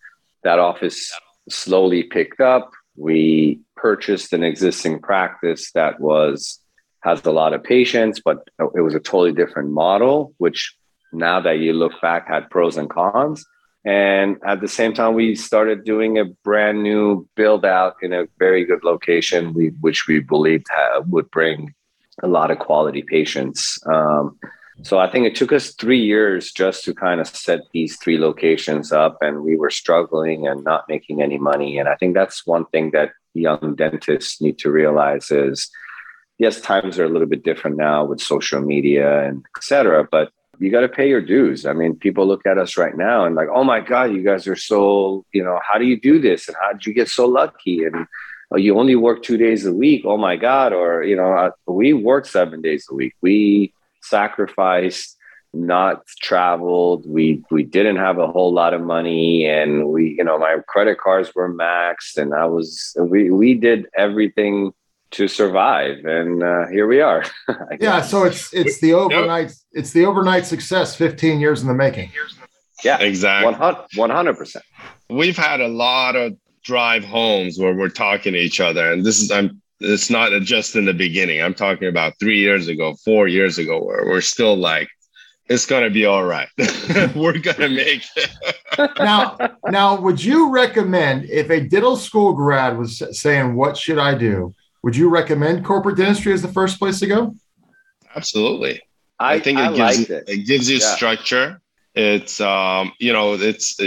that 0.43 0.59
office 0.59 1.13
slowly 1.49 2.03
picked 2.03 2.39
up. 2.39 2.71
We 2.95 3.59
purchased 3.75 4.31
an 4.31 4.43
existing 4.43 4.99
practice 4.99 5.71
that 5.73 5.99
was 5.99 6.60
has 7.03 7.25
a 7.25 7.31
lot 7.31 7.53
of 7.53 7.63
patients, 7.63 8.21
but 8.23 8.47
it 8.75 8.81
was 8.81 8.95
a 8.95 8.99
totally 8.99 9.33
different 9.33 9.71
model, 9.71 10.33
which 10.37 10.75
now 11.11 11.41
that 11.41 11.59
you 11.59 11.73
look 11.73 11.93
back 12.01 12.27
had 12.27 12.49
pros 12.49 12.77
and 12.77 12.89
cons. 12.89 13.45
And 13.83 14.37
at 14.45 14.61
the 14.61 14.67
same 14.67 14.93
time, 14.93 15.15
we 15.15 15.35
started 15.35 15.83
doing 15.83 16.19
a 16.19 16.25
brand 16.25 16.83
new 16.83 17.27
build 17.35 17.65
out 17.65 17.95
in 18.03 18.13
a 18.13 18.27
very 18.37 18.63
good 18.63 18.83
location, 18.83 19.53
we, 19.53 19.69
which 19.81 20.07
we 20.07 20.19
believed 20.19 20.67
would 21.07 21.31
bring 21.31 21.73
a 22.21 22.27
lot 22.27 22.51
of 22.51 22.59
quality 22.59 23.01
patients. 23.01 23.79
Um, 23.87 24.37
so 24.83 24.99
I 24.99 25.11
think 25.11 25.25
it 25.25 25.35
took 25.35 25.51
us 25.51 25.73
three 25.73 25.99
years 25.99 26.51
just 26.51 26.83
to 26.85 26.93
kind 26.93 27.21
of 27.21 27.27
set 27.27 27.61
these 27.71 27.97
three 27.97 28.17
locations 28.17 28.91
up, 28.91 29.17
and 29.21 29.43
we 29.43 29.55
were 29.55 29.69
struggling 29.69 30.47
and 30.47 30.63
not 30.63 30.85
making 30.87 31.21
any 31.21 31.37
money. 31.37 31.79
And 31.79 31.89
I 31.89 31.95
think 31.95 32.13
that's 32.13 32.45
one 32.45 32.65
thing 32.67 32.91
that 32.91 33.11
young 33.33 33.75
dentists 33.75 34.41
need 34.41 34.57
to 34.59 34.71
realize 34.71 35.31
is 35.31 35.69
yes, 36.41 36.59
times 36.59 36.97
are 36.97 37.05
a 37.05 37.09
little 37.09 37.27
bit 37.27 37.43
different 37.43 37.77
now 37.77 38.03
with 38.03 38.19
social 38.19 38.61
media 38.61 39.27
and 39.27 39.45
etc. 39.55 40.07
But 40.09 40.31
you 40.57 40.71
got 40.71 40.81
to 40.81 40.89
pay 40.89 41.07
your 41.07 41.21
dues. 41.21 41.67
I 41.67 41.73
mean, 41.73 41.95
people 41.95 42.25
look 42.25 42.47
at 42.47 42.57
us 42.57 42.77
right 42.77 42.97
now 42.97 43.25
and 43.25 43.35
like, 43.35 43.47
oh 43.53 43.63
my 43.63 43.79
God, 43.79 44.11
you 44.11 44.23
guys 44.23 44.47
are 44.47 44.55
so, 44.55 45.23
you 45.33 45.43
know, 45.43 45.59
how 45.67 45.77
do 45.77 45.85
you 45.85 45.99
do 46.01 46.19
this? 46.19 46.47
And 46.47 46.57
how 46.59 46.71
did 46.71 46.87
you 46.87 46.93
get 46.93 47.09
so 47.09 47.27
lucky? 47.27 47.83
And 47.83 48.07
oh, 48.49 48.57
you 48.57 48.77
only 48.79 48.95
work 48.95 49.21
two 49.21 49.37
days 49.37 49.67
a 49.67 49.73
week. 49.73 50.01
Oh 50.03 50.17
my 50.17 50.35
God. 50.35 50.73
Or, 50.73 51.03
you 51.03 51.15
know, 51.15 51.31
uh, 51.31 51.51
we 51.67 51.93
work 51.93 52.25
seven 52.25 52.59
days 52.61 52.87
a 52.89 52.95
week. 52.95 53.13
We 53.21 53.73
sacrificed 54.01 55.17
not 55.53 56.07
traveled 56.21 57.03
we 57.05 57.43
we 57.51 57.61
didn't 57.61 57.97
have 57.97 58.17
a 58.17 58.31
whole 58.31 58.53
lot 58.53 58.73
of 58.73 58.81
money 58.81 59.45
and 59.45 59.89
we 59.89 60.15
you 60.17 60.23
know 60.23 60.39
my 60.39 60.55
credit 60.65 60.97
cards 60.97 61.29
were 61.35 61.53
maxed 61.53 62.15
and 62.15 62.33
i 62.33 62.45
was 62.45 62.95
we 62.97 63.29
we 63.29 63.53
did 63.53 63.85
everything 63.97 64.71
to 65.11 65.27
survive 65.27 66.05
and 66.05 66.41
uh, 66.41 66.67
here 66.67 66.87
we 66.87 67.01
are 67.01 67.23
yeah 67.79 68.01
so 68.01 68.23
it's 68.23 68.53
it's 68.53 68.79
the 68.79 68.93
overnight 68.93 69.51
it's 69.73 69.91
the 69.91 70.05
overnight 70.05 70.45
success 70.45 70.95
15 70.95 71.39
years 71.39 71.61
in 71.61 71.67
the 71.67 71.73
making 71.73 72.09
yeah 72.83 72.99
exactly 72.99 73.53
100 73.95 74.33
percent 74.33 74.65
we've 75.09 75.37
had 75.37 75.59
a 75.59 75.67
lot 75.67 76.15
of 76.15 76.35
drive 76.63 77.03
homes 77.03 77.59
where 77.59 77.75
we're 77.75 77.89
talking 77.89 78.33
to 78.33 78.39
each 78.39 78.61
other 78.61 78.91
and 78.91 79.05
this 79.05 79.19
is 79.19 79.31
i'm 79.31 79.61
it's 79.79 80.09
not 80.09 80.31
just 80.43 80.75
in 80.75 80.85
the 80.85 80.93
beginning 80.93 81.41
i'm 81.41 81.53
talking 81.53 81.87
about 81.87 82.13
three 82.19 82.39
years 82.39 82.67
ago 82.67 82.95
four 83.03 83.27
years 83.27 83.57
ago 83.57 83.83
where 83.83 84.05
we're 84.05 84.21
still 84.21 84.55
like 84.55 84.87
it's 85.51 85.65
gonna 85.65 85.89
be 85.89 86.05
all 86.05 86.23
right. 86.23 86.47
We're 87.15 87.37
gonna 87.37 87.67
make 87.67 88.03
it. 88.15 88.31
now, 88.99 89.37
now, 89.67 89.99
would 89.99 90.23
you 90.23 90.49
recommend 90.49 91.25
if 91.25 91.49
a 91.49 91.59
diddle 91.59 91.97
school 91.97 92.31
grad 92.31 92.77
was 92.77 93.03
saying, 93.11 93.55
"What 93.55 93.75
should 93.75 93.99
I 93.99 94.15
do?" 94.15 94.55
Would 94.83 94.95
you 94.95 95.09
recommend 95.09 95.63
corporate 95.63 95.97
dentistry 95.97 96.33
as 96.33 96.41
the 96.41 96.47
first 96.47 96.79
place 96.79 96.99
to 96.99 97.07
go? 97.07 97.35
Absolutely. 98.15 98.81
I, 99.19 99.35
I 99.35 99.39
think 99.39 99.59
it 99.59 99.61
I 99.61 99.73
gives 99.75 100.09
it. 100.09 100.23
it. 100.27 100.45
gives 100.47 100.69
you 100.69 100.77
yeah. 100.77 100.95
structure. 100.95 101.61
It's 101.93 102.41
um, 102.41 102.93
you 102.99 103.13
know, 103.13 103.33
it's 103.33 103.79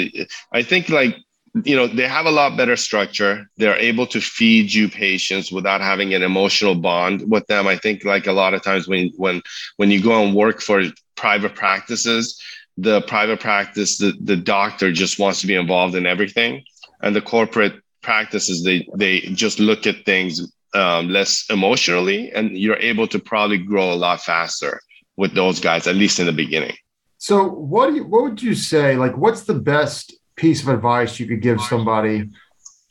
I 0.53 0.63
think 0.63 0.89
like 0.89 1.17
you 1.63 1.77
know 1.77 1.87
they 1.87 2.09
have 2.09 2.27
a 2.27 2.31
lot 2.31 2.57
better 2.57 2.75
structure 2.75 3.49
they're 3.57 3.77
able 3.77 4.07
to 4.09 4.21
feed 4.21 4.73
you 4.73 4.89
patients 4.89 5.53
without 5.53 5.81
having 5.81 6.13
an 6.13 6.23
emotional 6.23 6.75
bond 6.75 7.31
with 7.31 7.47
them 7.47 7.69
i 7.69 7.77
think 7.77 8.05
like 8.05 8.27
a 8.27 8.33
lot 8.33 8.55
of 8.55 8.63
times 8.63 8.89
when 8.89 9.13
when 9.17 9.41
when 9.77 9.91
you 9.91 10.03
go 10.03 10.25
and 10.25 10.35
work 10.35 10.61
for 10.61 10.83
private 11.15 11.55
practices 11.55 12.43
the 12.77 13.03
private 13.03 13.39
practice 13.39 13.99
the, 13.99 14.13
the 14.21 14.37
doctor 14.37 14.91
just 14.91 15.21
wants 15.21 15.41
to 15.41 15.47
be 15.47 15.55
involved 15.55 15.95
in 15.95 16.07
everything 16.07 16.65
and 17.03 17.15
the 17.15 17.23
corporate 17.23 17.75
practices 18.03 18.65
they 18.65 18.89
they 18.97 19.21
just 19.21 19.61
look 19.61 19.87
at 19.87 20.05
things 20.05 20.53
um, 20.75 21.09
less 21.09 21.45
emotionally 21.51 22.31
and 22.33 22.57
you're 22.57 22.79
able 22.79 23.07
to 23.09 23.19
probably 23.19 23.59
grow 23.59 23.93
a 23.93 23.95
lot 23.95 24.21
faster 24.21 24.81
with 25.17 25.35
those 25.35 25.61
guys 25.61 25.87
at 25.87 25.95
least 25.95 26.19
in 26.19 26.27
the 26.27 26.33
beginning 26.33 26.77
so 27.19 27.49
what 27.49 27.91
do 27.91 27.97
you, 27.97 28.05
what 28.05 28.23
would 28.23 28.43
you 28.43 28.55
say 28.55 28.97
like 28.97 29.17
what's 29.17 29.45
the 29.45 29.55
best 29.55 30.13
piece 30.37 30.63
of 30.63 30.69
advice 30.69 31.21
you 31.21 31.27
could 31.27 31.41
give 31.41 31.61
somebody 31.61 32.29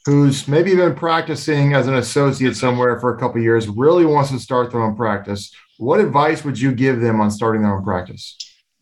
who's 0.06 0.48
maybe 0.48 0.76
been 0.76 0.96
practicing 0.96 1.74
as 1.74 1.88
an 1.88 1.96
associate 1.96 2.56
somewhere 2.56 3.00
for 3.00 3.16
a 3.16 3.20
couple 3.20 3.42
years, 3.42 3.68
really 3.70 4.06
wants 4.06 4.32
to 4.32 4.40
start 4.40 4.72
their 4.72 4.82
own 4.82 4.96
practice? 4.96 5.54
What 5.78 6.00
advice 6.00 6.44
would 6.44 6.60
you 6.60 6.74
give 6.74 7.00
them 7.00 7.22
on 7.22 7.32
starting 7.32 7.62
their 7.62 7.76
own 7.76 7.84
practice? 7.84 8.38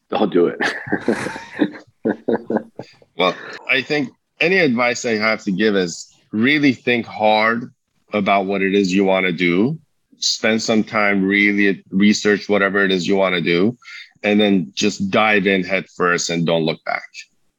Don't 0.09 0.31
do 0.31 0.47
it. 0.47 0.59
well, 3.17 3.35
I 3.69 3.81
think 3.81 4.09
any 4.39 4.57
advice 4.57 5.05
I 5.05 5.11
have 5.11 5.43
to 5.43 5.51
give 5.51 5.75
is 5.75 6.13
really 6.31 6.73
think 6.73 7.05
hard 7.05 7.71
about 8.13 8.45
what 8.45 8.61
it 8.61 8.73
is 8.73 8.93
you 8.93 9.03
want 9.03 9.25
to 9.25 9.31
do. 9.31 9.79
Spend 10.17 10.61
some 10.61 10.83
time, 10.83 11.23
really 11.23 11.83
research 11.89 12.47
whatever 12.47 12.83
it 12.83 12.91
is 12.91 13.07
you 13.07 13.15
want 13.15 13.35
to 13.35 13.41
do, 13.41 13.77
and 14.23 14.39
then 14.39 14.71
just 14.75 15.09
dive 15.09 15.47
in 15.47 15.63
head 15.63 15.85
first 15.95 16.29
and 16.29 16.45
don't 16.45 16.63
look 16.63 16.83
back 16.85 17.03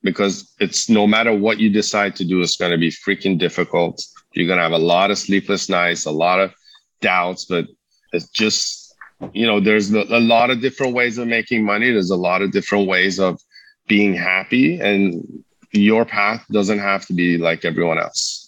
because 0.02 0.52
it's 0.58 0.88
no 0.88 1.06
matter 1.06 1.34
what 1.34 1.58
you 1.58 1.70
decide 1.70 2.16
to 2.16 2.24
do, 2.24 2.40
it's 2.40 2.56
going 2.56 2.72
to 2.72 2.78
be 2.78 2.90
freaking 2.90 3.38
difficult. 3.38 4.02
You're 4.32 4.46
going 4.46 4.58
to 4.58 4.62
have 4.62 4.72
a 4.72 4.78
lot 4.78 5.10
of 5.10 5.18
sleepless 5.18 5.68
nights, 5.68 6.06
a 6.06 6.10
lot 6.10 6.40
of 6.40 6.52
doubts, 7.00 7.44
but 7.44 7.66
it's 8.12 8.28
just, 8.28 8.94
you 9.32 9.46
know, 9.46 9.60
there's 9.60 9.92
a 9.92 10.20
lot 10.20 10.50
of 10.50 10.60
different 10.60 10.94
ways 10.94 11.18
of 11.18 11.28
making 11.28 11.64
money. 11.64 11.90
There's 11.90 12.10
a 12.10 12.16
lot 12.16 12.42
of 12.42 12.50
different 12.50 12.88
ways 12.88 13.20
of 13.20 13.40
being 13.86 14.14
happy, 14.14 14.80
and 14.80 15.44
your 15.72 16.04
path 16.04 16.44
doesn't 16.50 16.78
have 16.78 17.06
to 17.06 17.14
be 17.14 17.38
like 17.38 17.64
everyone 17.64 17.98
else. 17.98 18.41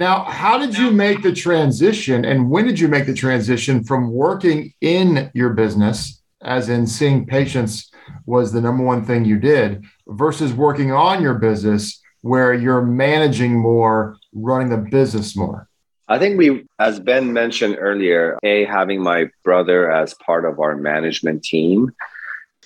Now, 0.00 0.24
how 0.24 0.56
did 0.56 0.78
you 0.78 0.90
make 0.90 1.20
the 1.20 1.30
transition, 1.30 2.24
and 2.24 2.48
when 2.48 2.66
did 2.66 2.80
you 2.80 2.88
make 2.88 3.04
the 3.04 3.12
transition 3.12 3.84
from 3.84 4.10
working 4.10 4.72
in 4.80 5.30
your 5.34 5.50
business, 5.50 6.22
as 6.40 6.70
in 6.70 6.86
seeing 6.86 7.26
patients 7.26 7.90
was 8.24 8.50
the 8.50 8.62
number 8.62 8.82
one 8.82 9.04
thing 9.04 9.26
you 9.26 9.38
did, 9.38 9.84
versus 10.08 10.54
working 10.54 10.90
on 10.90 11.20
your 11.20 11.34
business 11.34 12.00
where 12.22 12.54
you're 12.54 12.80
managing 12.80 13.58
more, 13.58 14.16
running 14.32 14.70
the 14.70 14.78
business 14.78 15.36
more? 15.36 15.68
I 16.08 16.18
think 16.18 16.38
we, 16.38 16.64
as 16.78 16.98
Ben 16.98 17.34
mentioned 17.34 17.76
earlier, 17.78 18.38
A, 18.42 18.64
having 18.64 19.02
my 19.02 19.28
brother 19.44 19.92
as 19.92 20.14
part 20.14 20.46
of 20.46 20.60
our 20.60 20.78
management 20.78 21.44
team 21.44 21.92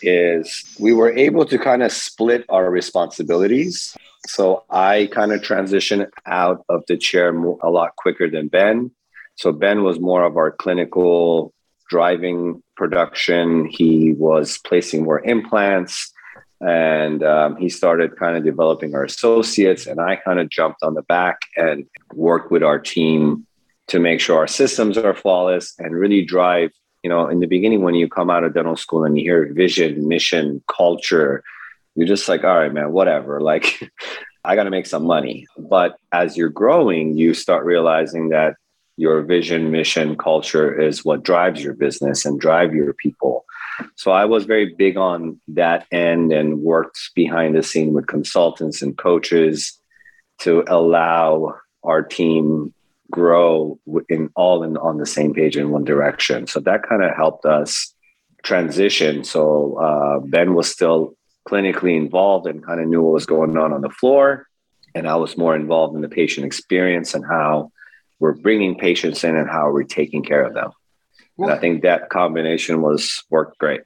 is 0.07 0.65
we 0.79 0.93
were 0.93 1.13
able 1.13 1.45
to 1.47 1.59
kind 1.59 1.83
of 1.83 1.93
split 1.93 2.45
our 2.49 2.71
responsibilities. 2.71 3.97
So 4.27 4.65
I 4.71 5.09
kind 5.13 5.33
of 5.33 5.41
transitioned 5.41 6.09
out 6.27 6.65
of 6.69 6.85
the 6.89 6.97
chair 6.97 7.35
a 7.35 7.71
lot 7.71 7.97
quicker 7.97 8.31
than 8.31 8.49
Ben. 8.49 8.91
So 9.37 9.53
Ben 9.53 9.83
was 9.83 10.01
more 10.01 10.25
of 10.25 10.37
our 10.37 10.51
clinical 10.51 11.53
driving 11.91 12.63
production. 12.77 13.67
He 13.67 14.13
was 14.13 14.59
placing 14.59 15.05
more 15.05 15.21
implants 15.21 16.13
and 16.61 17.23
um, 17.23 17.57
he 17.57 17.69
started 17.69 18.17
kind 18.17 18.37
of 18.37 18.45
developing 18.45 18.95
our 18.95 19.05
associates 19.05 19.87
and 19.87 20.01
i 20.01 20.17
kind 20.17 20.39
of 20.39 20.49
jumped 20.49 20.83
on 20.83 20.95
the 20.95 21.03
back 21.03 21.39
and 21.57 21.85
worked 22.15 22.51
with 22.51 22.63
our 22.63 22.79
team 22.79 23.47
to 23.87 23.99
make 23.99 24.21
sure 24.21 24.39
our 24.39 24.47
systems 24.47 24.97
are 24.97 25.15
flawless 25.15 25.75
and 25.79 25.95
really 25.95 26.25
drive 26.25 26.71
you 27.05 27.11
know 27.11 27.29
in 27.29 27.39
the 27.39 27.47
beginning 27.47 27.83
when 27.83 27.95
you 27.95 28.09
come 28.09 28.31
out 28.31 28.43
of 28.43 28.55
dental 28.55 28.77
school 28.77 29.05
and 29.05 29.17
you 29.17 29.23
hear 29.23 29.53
vision 29.53 30.09
mission 30.09 30.61
culture 30.67 31.45
you're 31.95 32.09
just 32.09 32.29
like 32.29 32.43
all 32.43 32.59
right 32.59 32.73
man 32.73 32.91
whatever 32.91 33.41
like 33.53 33.93
i 34.45 34.57
got 34.57 34.65
to 34.65 34.71
make 34.71 34.87
some 34.87 35.07
money. 35.07 35.47
But 35.57 35.97
as 36.11 36.37
you're 36.37 36.49
growing 36.49 37.17
you 37.17 37.35
start 37.35 37.65
realizing 37.65 38.31
that 38.31 38.57
your 38.97 39.23
vision 39.23 39.71
mission 39.71 40.17
culture 40.17 40.81
is 40.81 41.05
what 41.05 41.23
drives 41.23 41.63
your 41.63 41.75
business 41.75 42.25
and 42.25 42.41
drive 42.41 42.73
your 42.75 42.93
people. 42.93 43.45
So 43.97 44.13
I 44.13 44.25
was 44.25 44.45
very 44.45 44.73
big 44.73 44.97
on 44.97 45.41
that 45.49 45.87
end 45.91 46.33
and 46.33 46.61
worked 46.61 47.11
behind 47.15 47.57
the 47.57 47.63
scene 47.65 47.93
with 47.93 48.07
consultants 48.07 48.83
and 48.83 48.97
coaches 48.97 49.77
to 50.41 50.63
allow 50.69 51.57
our 51.83 52.03
team 52.03 52.73
grow 53.11 53.79
in 54.09 54.31
all 54.35 54.63
in 54.63 54.77
on 54.77 54.99
the 54.99 55.07
same 55.07 55.35
page 55.35 55.57
in 55.57 55.71
one 55.71 55.85
direction. 55.85 56.47
So 56.47 56.61
that 56.61 56.83
kind 56.89 57.03
of 57.03 57.15
helped 57.15 57.45
us 57.45 57.95
transition. 58.43 59.25
So 59.25 59.77
uh, 59.77 60.19
Ben 60.21 60.55
was 60.55 60.71
still 60.71 61.15
clinically 61.49 61.97
involved 61.97 62.47
and 62.47 62.65
kind 62.65 62.81
of 62.81 62.89
knew 62.89 63.03
what 63.03 63.13
was 63.13 63.27
going 63.27 63.57
on 63.57 63.73
on 63.73 63.83
the 63.83 63.91
floor, 63.91 64.47
and 64.95 65.09
I 65.09 65.17
was 65.17 65.37
more 65.37 65.55
involved 65.55 65.95
in 65.95 66.03
the 66.03 66.09
patient 66.09 66.47
experience 66.47 67.15
and 67.15 67.25
how 67.25 67.73
we're 68.19 68.33
bringing 68.35 68.79
patients 68.79 69.25
in 69.25 69.37
and 69.37 69.49
how 69.49 69.71
we're 69.71 69.83
taking 69.83 70.23
care 70.23 70.43
of 70.43 70.55
them. 70.55 70.71
Well, 71.37 71.51
and 71.51 71.59
I 71.59 71.61
think 71.61 71.83
that 71.83 72.11
combination 72.11 72.81
was 72.81 73.25
worked 73.29 73.59
great. 73.59 73.83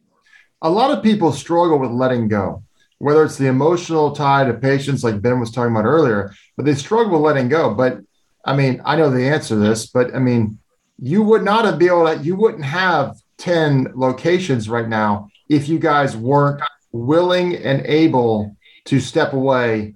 A 0.62 0.70
lot 0.70 0.96
of 0.96 1.02
people 1.02 1.32
struggle 1.32 1.78
with 1.78 1.90
letting 1.90 2.28
go, 2.28 2.62
whether 2.98 3.24
it's 3.24 3.38
the 3.38 3.46
emotional 3.46 4.12
tie 4.12 4.44
to 4.44 4.54
patients, 4.54 5.02
like 5.02 5.22
Ben 5.22 5.40
was 5.40 5.50
talking 5.50 5.72
about 5.72 5.84
earlier, 5.84 6.34
but 6.56 6.66
they 6.66 6.74
struggle 6.74 7.12
with 7.12 7.22
letting 7.22 7.48
go. 7.48 7.74
But 7.74 8.00
I 8.48 8.56
mean, 8.56 8.80
I 8.82 8.96
know 8.96 9.10
the 9.10 9.28
answer 9.28 9.54
to 9.54 9.56
this, 9.56 9.86
but 9.86 10.14
I 10.14 10.18
mean, 10.18 10.58
you 10.98 11.22
would 11.22 11.42
not 11.42 11.66
have 11.66 11.78
been 11.78 11.88
able 11.88 12.06
to, 12.06 12.16
you 12.22 12.34
wouldn't 12.34 12.64
have 12.64 13.16
10 13.36 13.92
locations 13.94 14.70
right 14.70 14.88
now 14.88 15.28
if 15.50 15.68
you 15.68 15.78
guys 15.78 16.16
weren't 16.16 16.62
willing 16.90 17.56
and 17.56 17.84
able 17.84 18.56
to 18.86 19.00
step 19.00 19.34
away 19.34 19.94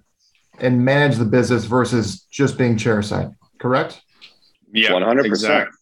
and 0.59 0.85
manage 0.85 1.17
the 1.17 1.25
business 1.25 1.65
versus 1.65 2.27
just 2.31 2.59
being 2.59 2.77
chairside, 2.77 3.35
correct? 3.59 4.03
Yeah, 4.71 4.91
100%. 4.91 5.25
Exactly. 5.25 5.79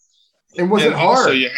And 0.56 0.70
was 0.70 0.84
and 0.84 0.92
it 0.92 0.96
hard? 0.96 1.18
Also, 1.18 1.32
yeah, 1.32 1.48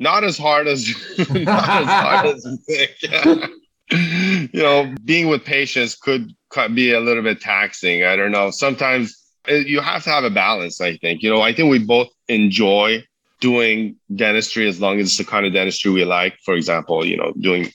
not 0.00 0.24
as 0.24 0.36
hard 0.36 0.66
as 0.66 0.84
not 1.18 1.28
as 1.28 1.86
hard 1.86 2.26
as 2.26 2.44
you 2.44 2.56
think. 2.56 2.90
Yeah. 3.02 3.46
you 4.52 4.62
know, 4.62 4.94
being 5.04 5.28
with 5.28 5.44
patients 5.44 5.94
could 5.94 6.34
be 6.74 6.92
a 6.92 7.00
little 7.00 7.22
bit 7.22 7.40
taxing. 7.40 8.04
I 8.04 8.16
don't 8.16 8.32
know. 8.32 8.50
Sometimes 8.50 9.19
Uh, 9.50 9.54
you 9.54 9.80
have 9.80 10.04
to 10.04 10.10
have 10.10 10.24
a 10.24 10.30
balance. 10.30 10.80
I 10.80 10.96
think. 10.96 11.22
You 11.22 11.30
know, 11.30 11.40
I 11.40 11.52
think 11.52 11.70
we 11.70 11.78
both 11.78 12.08
enjoy 12.28 13.04
doing 13.40 13.96
dentistry 14.14 14.68
as 14.68 14.80
long 14.80 15.00
as 15.00 15.06
it's 15.06 15.16
the 15.18 15.24
kind 15.24 15.46
of 15.46 15.52
dentistry 15.52 15.90
we 15.90 16.04
like. 16.04 16.38
For 16.44 16.54
example, 16.54 17.04
you 17.04 17.16
know, 17.16 17.32
doing 17.40 17.68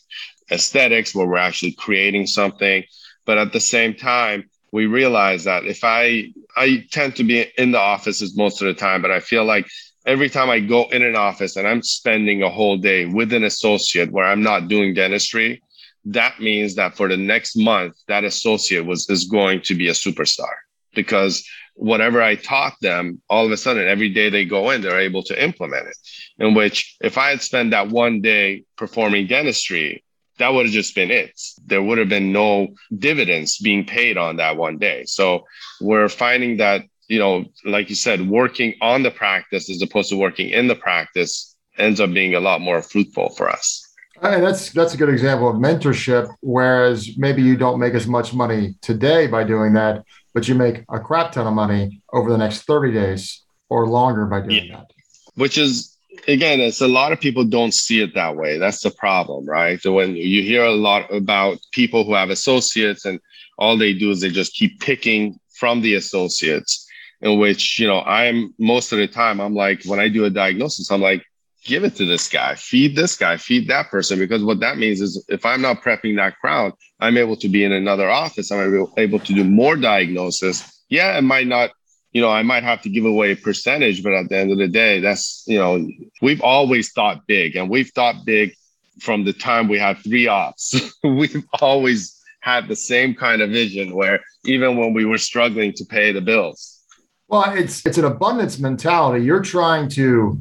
aesthetics 0.52 1.14
where 1.16 1.26
we're 1.26 1.38
actually 1.38 1.74
creating 1.74 2.28
something, 2.28 2.84
but 3.26 3.38
at 3.38 3.52
the 3.52 3.60
same 3.60 3.96
time, 3.96 4.48
we 4.72 4.86
realize 4.86 5.44
that 5.46 5.66
if 5.66 5.84
I 5.84 6.32
I 6.56 6.86
tend 6.92 7.16
to 7.18 7.24
be 7.24 7.48
in 7.58 7.72
the 7.72 7.80
offices 7.80 8.38
most 8.38 8.62
of 8.62 8.68
the 8.68 8.74
time, 8.74 9.02
but 9.02 9.12
I 9.12 9.20
feel 9.20 9.44
like 9.44 9.68
every 10.06 10.30
time 10.30 10.50
I 10.50 10.60
go 10.60 10.88
in 10.90 11.02
an 11.02 11.16
office 11.16 11.56
and 11.56 11.68
I'm 11.68 11.82
spending 11.82 12.44
a 12.44 12.50
whole 12.50 12.78
day 12.78 13.06
with 13.06 13.34
an 13.34 13.44
associate 13.44 14.12
where 14.12 14.26
I'm 14.26 14.44
not 14.44 14.68
doing 14.68 14.94
dentistry, 14.94 15.62
that 16.06 16.40
means 16.40 16.76
that 16.76 16.96
for 16.96 17.08
the 17.08 17.18
next 17.18 17.56
month, 17.58 17.96
that 18.08 18.24
associate 18.24 18.86
was 18.86 19.10
is 19.10 19.26
going 19.26 19.62
to 19.62 19.74
be 19.76 19.88
a 19.88 19.94
superstar 19.94 20.54
because 20.94 21.44
whatever 21.76 22.22
I 22.22 22.36
taught 22.36 22.74
them, 22.82 23.22
all 23.30 23.46
of 23.46 23.52
a 23.52 23.58
sudden, 23.58 23.88
every 23.88 24.10
day 24.10 24.30
they 24.30 24.46
go 24.46 24.72
in, 24.72 24.82
they're 24.82 25.00
able 25.00 25.24
to 25.24 25.44
implement 25.44 25.88
it. 25.88 25.98
In 26.40 26.54
which, 26.54 26.96
if 27.02 27.18
I 27.18 27.30
had 27.30 27.42
spent 27.42 27.72
that 27.72 27.90
one 27.90 28.22
day 28.22 28.64
performing 28.78 29.28
dentistry, 29.28 30.04
that 30.38 30.54
would 30.54 30.66
have 30.66 30.74
just 30.74 30.96
been 30.96 31.12
it. 31.12 31.40
There 31.66 31.82
would 31.82 31.98
have 31.98 32.10
been 32.10 32.32
no 32.32 32.70
dividends 32.98 33.58
being 33.60 33.86
paid 33.86 34.18
on 34.18 34.38
that 34.38 34.58
one 34.58 34.78
day. 34.78 35.04
So 35.06 35.46
we're 35.80 36.10
finding 36.10 36.58
that, 36.58 36.84
you 37.08 37.20
know, 37.20 37.46
like 37.64 37.90
you 37.90 37.96
said, 37.96 38.28
working 38.28 38.76
on 38.82 39.04
the 39.04 39.12
practice 39.12 39.70
as 39.70 39.82
opposed 39.82 40.10
to 40.10 40.18
working 40.18 40.50
in 40.50 40.68
the 40.68 40.76
practice 40.76 41.56
ends 41.78 42.00
up 42.00 42.12
being 42.14 42.36
a 42.36 42.40
lot 42.40 42.62
more 42.62 42.82
fruitful 42.82 43.30
for 43.30 43.50
us. 43.50 43.85
And 44.22 44.44
that's 44.44 44.72
that's 44.72 44.94
a 44.94 44.98
good 44.98 45.10
example 45.10 45.50
of 45.50 45.58
mentorship. 45.58 46.34
Whereas 46.42 47.18
maybe 47.18 47.42
you 47.42 47.58
don't 47.58 47.80
make 47.80 47.94
as 47.94 48.08
much 48.08 48.34
money 48.34 48.76
today 48.82 49.28
by 49.28 49.44
doing 49.44 49.74
that, 49.74 50.04
but 50.34 50.48
you 50.48 50.56
make 50.56 50.84
a 50.90 51.00
crap 51.00 51.34
ton 51.34 51.48
of 51.48 51.54
money 51.54 52.02
over 52.14 52.32
the 52.32 52.38
next 52.38 52.64
30 52.64 52.94
days 52.94 53.44
or 53.70 53.88
longer 53.88 54.26
by 54.26 54.42
doing 54.42 54.66
yeah. 54.66 54.78
that. 54.78 54.92
Which 55.36 55.58
is 55.58 55.96
again, 56.28 56.60
it's 56.60 56.82
a 56.82 56.88
lot 56.88 57.12
of 57.12 57.20
people 57.20 57.44
don't 57.44 57.74
see 57.74 58.02
it 58.02 58.14
that 58.16 58.36
way. 58.36 58.58
That's 58.58 58.82
the 58.82 58.92
problem, 58.92 59.46
right? 59.46 59.82
So 59.82 59.94
when 59.94 60.16
you 60.16 60.42
hear 60.42 60.64
a 60.64 60.72
lot 60.72 61.14
about 61.14 61.60
people 61.72 62.04
who 62.04 62.14
have 62.14 62.30
associates 62.30 63.06
and 63.06 63.20
all 63.58 63.78
they 63.78 63.94
do 63.94 64.12
is 64.12 64.22
they 64.22 64.30
just 64.30 64.54
keep 64.54 64.80
picking 64.80 65.40
from 65.54 65.82
the 65.82 65.96
associates, 65.96 66.88
in 67.22 67.40
which, 67.40 67.80
you 67.80 67.88
know, 67.88 68.02
I'm 68.02 68.54
most 68.60 68.92
of 68.92 69.00
the 69.00 69.08
time, 69.08 69.40
I'm 69.40 69.56
like, 69.56 69.84
when 69.86 70.00
I 70.00 70.10
do 70.10 70.26
a 70.26 70.30
diagnosis, 70.30 70.92
I'm 70.92 71.02
like, 71.02 71.24
give 71.66 71.84
it 71.84 71.96
to 71.96 72.06
this 72.06 72.30
guy, 72.30 72.56
feed 72.56 72.96
this 72.96 73.18
guy, 73.18 73.36
feed 73.38 73.68
that 73.68 73.90
person. 73.90 74.20
Because 74.20 74.44
what 74.44 74.60
that 74.62 74.78
means 74.78 75.02
is 75.02 75.26
if 75.28 75.46
I'm 75.46 75.62
not 75.62 75.82
prepping 75.82 76.16
that 76.18 76.38
crowd, 76.40 76.74
I'm 77.00 77.18
able 77.18 77.36
to 77.38 77.50
be 77.50 77.64
in 77.64 77.72
another 77.72 78.10
office. 78.10 78.52
I'm 78.52 78.88
able 78.98 79.20
to 79.20 79.34
do 79.34 79.44
more 79.44 79.76
diagnosis. 79.76 80.84
Yeah, 80.90 81.18
it 81.18 81.24
might 81.24 81.48
not, 81.48 81.72
you 82.14 82.22
know, 82.22 82.30
I 82.30 82.44
might 82.44 82.64
have 82.64 82.82
to 82.84 82.90
give 82.90 83.06
away 83.06 83.32
a 83.32 83.36
percentage, 83.36 84.04
but 84.04 84.14
at 84.14 84.30
the 84.30 84.38
end 84.38 84.52
of 84.52 84.60
the 84.60 84.68
day, 84.68 85.00
that's, 85.02 85.44
you 85.48 85.58
know, 85.58 85.86
we've 86.22 86.42
always 86.42 86.92
thought 86.92 87.26
big 87.28 87.56
and 87.56 87.70
we've 87.70 87.90
thought 87.90 88.26
big 88.26 88.54
from 89.00 89.26
the 89.26 89.34
time 89.34 89.68
we 89.68 89.80
had 89.80 89.98
three 89.98 90.28
ops. 90.28 90.76
we've 91.04 91.44
always 91.60 92.22
had 92.42 92.68
the 92.68 92.76
same 92.76 93.16
kind 93.16 93.42
of 93.42 93.50
vision 93.50 93.96
where 93.96 94.20
even 94.46 94.78
when 94.78 94.94
we 94.94 95.04
were 95.04 95.18
struggling 95.18 95.74
to 95.74 95.84
pay 95.84 96.12
the 96.12 96.22
bills. 96.22 96.80
Well, 97.28 97.52
it's 97.56 97.84
it's 97.88 97.98
an 97.98 98.06
abundance 98.06 98.60
mentality. 98.60 99.26
You're 99.26 99.42
trying 99.42 99.90
to 99.90 100.40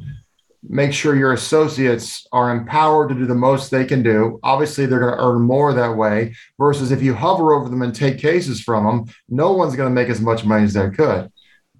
make 0.67 0.93
sure 0.93 1.15
your 1.15 1.33
associates 1.33 2.27
are 2.31 2.51
empowered 2.51 3.09
to 3.09 3.15
do 3.15 3.25
the 3.25 3.35
most 3.35 3.71
they 3.71 3.85
can 3.85 4.03
do. 4.03 4.39
Obviously, 4.43 4.85
they're 4.85 4.99
going 4.99 5.13
to 5.13 5.23
earn 5.23 5.41
more 5.41 5.73
that 5.73 5.95
way 5.95 6.35
versus 6.57 6.91
if 6.91 7.01
you 7.01 7.13
hover 7.13 7.53
over 7.53 7.69
them 7.69 7.81
and 7.81 7.93
take 7.93 8.17
cases 8.17 8.61
from 8.61 8.85
them, 8.85 9.15
no 9.29 9.51
one's 9.53 9.75
going 9.75 9.89
to 9.89 9.93
make 9.93 10.09
as 10.09 10.21
much 10.21 10.45
money 10.45 10.63
as 10.63 10.73
they 10.73 10.89
could. 10.89 11.31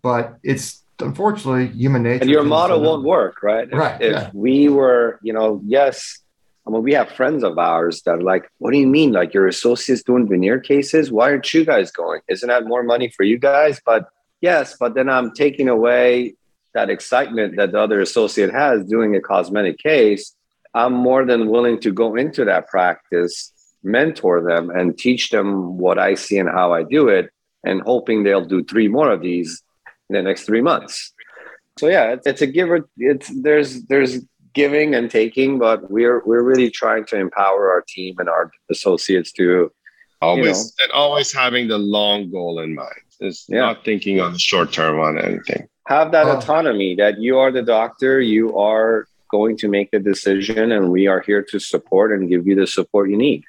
But 0.02 0.38
it's 0.44 0.84
unfortunately 1.00 1.68
human 1.68 2.04
nature. 2.04 2.22
And 2.22 2.30
your 2.30 2.44
model 2.44 2.82
won't 2.82 3.04
work, 3.04 3.42
right? 3.44 3.72
Right. 3.74 4.02
If, 4.02 4.12
yeah. 4.12 4.28
if 4.28 4.34
we 4.34 4.70
were, 4.70 5.20
you 5.22 5.34
know, 5.34 5.62
yes, 5.66 6.20
I 6.68 6.72
mean, 6.72 6.84
we 6.84 6.94
have 6.94 7.12
friends 7.12 7.44
of 7.44 7.58
ours 7.58 8.02
that 8.04 8.16
are 8.16 8.22
like, 8.22 8.50
what 8.58 8.72
do 8.72 8.78
you 8.78 8.88
mean? 8.88 9.12
Like 9.12 9.34
your 9.34 9.48
associates 9.48 10.04
doing 10.04 10.28
veneer 10.28 10.60
cases? 10.60 11.12
Why 11.12 11.32
aren't 11.32 11.54
you 11.54 11.66
guys 11.66 11.92
going? 11.92 12.22
Isn't 12.28 12.50
that 12.50 12.66
more 12.66 12.84
money 12.84 13.10
for 13.10 13.24
you 13.24 13.38
guys? 13.38 13.80
But 13.86 14.08
yes, 14.42 14.76
but 14.80 14.96
then 14.96 15.10
I'm 15.10 15.34
taking 15.34 15.70
away 15.70 16.36
that 16.76 16.90
excitement 16.90 17.56
that 17.56 17.72
the 17.72 17.80
other 17.80 18.00
associate 18.02 18.52
has 18.52 18.86
doing 18.86 19.16
a 19.16 19.22
cosmetic 19.22 19.80
case, 19.80 20.36
I'm 20.76 20.94
more 20.94 21.26
than 21.26 21.50
willing 21.50 21.80
to 21.80 21.92
go 21.92 22.16
into 22.16 22.46
that 22.46 22.68
practice, 22.68 23.52
mentor 23.82 24.44
them, 24.44 24.70
and 24.70 24.98
teach 24.98 25.30
them 25.30 25.78
what 25.78 25.98
I 25.98 26.14
see 26.14 26.38
and 26.38 26.50
how 26.50 26.74
I 26.74 26.84
do 26.84 27.08
it, 27.08 27.32
and 27.64 27.82
hoping 27.82 28.24
they'll 28.24 28.46
do 28.46 28.64
three 28.64 28.90
more 28.90 29.10
of 29.10 29.22
these 29.22 29.64
in 30.10 30.16
the 30.16 30.22
next 30.22 30.44
three 30.44 30.62
months. 30.62 31.14
So 31.80 31.88
yeah, 31.88 32.14
it's, 32.14 32.28
it's 32.28 32.42
a 32.42 32.48
giver. 32.48 32.88
It's 32.98 33.30
there's 33.42 33.84
there's 33.84 34.20
giving 34.54 34.96
and 34.96 35.10
taking, 35.10 35.58
but 35.58 35.90
we're 35.90 36.22
we're 36.26 36.44
really 36.44 36.70
trying 36.70 37.06
to 37.06 37.18
empower 37.18 37.72
our 37.72 37.84
team 37.88 38.16
and 38.20 38.30
our 38.30 38.52
associates 38.70 39.32
to 39.34 39.72
always 40.22 40.46
you 40.46 40.54
know, 40.54 40.84
and 40.84 40.92
always 40.92 41.34
having 41.34 41.70
the 41.70 41.78
long 41.78 42.30
goal 42.30 42.60
in 42.60 42.76
mind. 42.76 42.92
Is 43.22 43.46
yeah. 43.48 43.62
not 43.62 43.86
thinking 43.86 44.20
on 44.20 44.34
the 44.34 44.40
short 44.40 44.74
term 44.74 45.00
on 45.00 45.18
anything 45.18 45.70
have 45.86 46.12
that 46.12 46.28
oh. 46.28 46.38
autonomy 46.38 46.96
that 46.96 47.20
you 47.20 47.38
are 47.38 47.52
the 47.52 47.62
doctor, 47.62 48.20
you 48.20 48.58
are 48.58 49.08
going 49.30 49.58
to 49.58 49.68
make 49.68 49.92
the 49.92 50.00
decision, 50.00 50.72
and 50.72 50.92
we 50.92 51.08
are 51.08 51.22
here 51.22 51.44
to 51.44 51.60
support 51.60 52.12
and 52.12 52.30
give 52.30 52.48
you 52.48 52.56
the 52.56 52.68
support 52.68 53.10
you 53.10 53.18
need. 53.18 53.44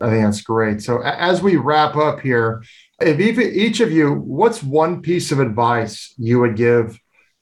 I 0.00 0.10
think 0.10 0.24
that's 0.24 0.40
great. 0.40 0.82
So, 0.82 1.02
as 1.02 1.42
we 1.42 1.56
wrap 1.56 1.96
up 1.96 2.20
here, 2.20 2.62
if 3.00 3.20
each 3.38 3.80
of 3.80 3.92
you, 3.92 4.14
what's 4.14 4.62
one 4.62 5.02
piece 5.02 5.30
of 5.30 5.40
advice 5.40 6.14
you 6.16 6.40
would 6.40 6.56
give 6.56 6.98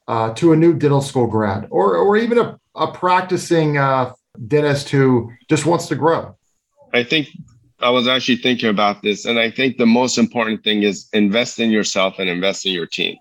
uh, 0.08 0.32
to 0.34 0.52
a 0.52 0.56
new 0.56 0.74
dental 0.74 1.00
school 1.00 1.26
grad 1.26 1.68
or, 1.70 1.96
or 1.96 2.16
even 2.16 2.38
a, 2.38 2.58
a 2.74 2.90
practicing 2.92 3.76
uh, 3.76 4.12
dentist 4.46 4.88
who 4.88 5.30
just 5.48 5.66
wants 5.66 5.86
to 5.86 5.94
grow? 5.94 6.36
I 6.92 7.04
think 7.04 7.28
I 7.80 7.90
was 7.90 8.08
actually 8.08 8.36
thinking 8.36 8.68
about 8.68 9.02
this, 9.02 9.24
and 9.24 9.38
I 9.38 9.50
think 9.50 9.76
the 9.76 9.86
most 9.86 10.18
important 10.18 10.64
thing 10.64 10.82
is 10.82 11.08
invest 11.12 11.60
in 11.60 11.70
yourself 11.70 12.18
and 12.18 12.28
invest 12.28 12.66
in 12.66 12.72
your 12.72 12.86
team. 12.86 13.16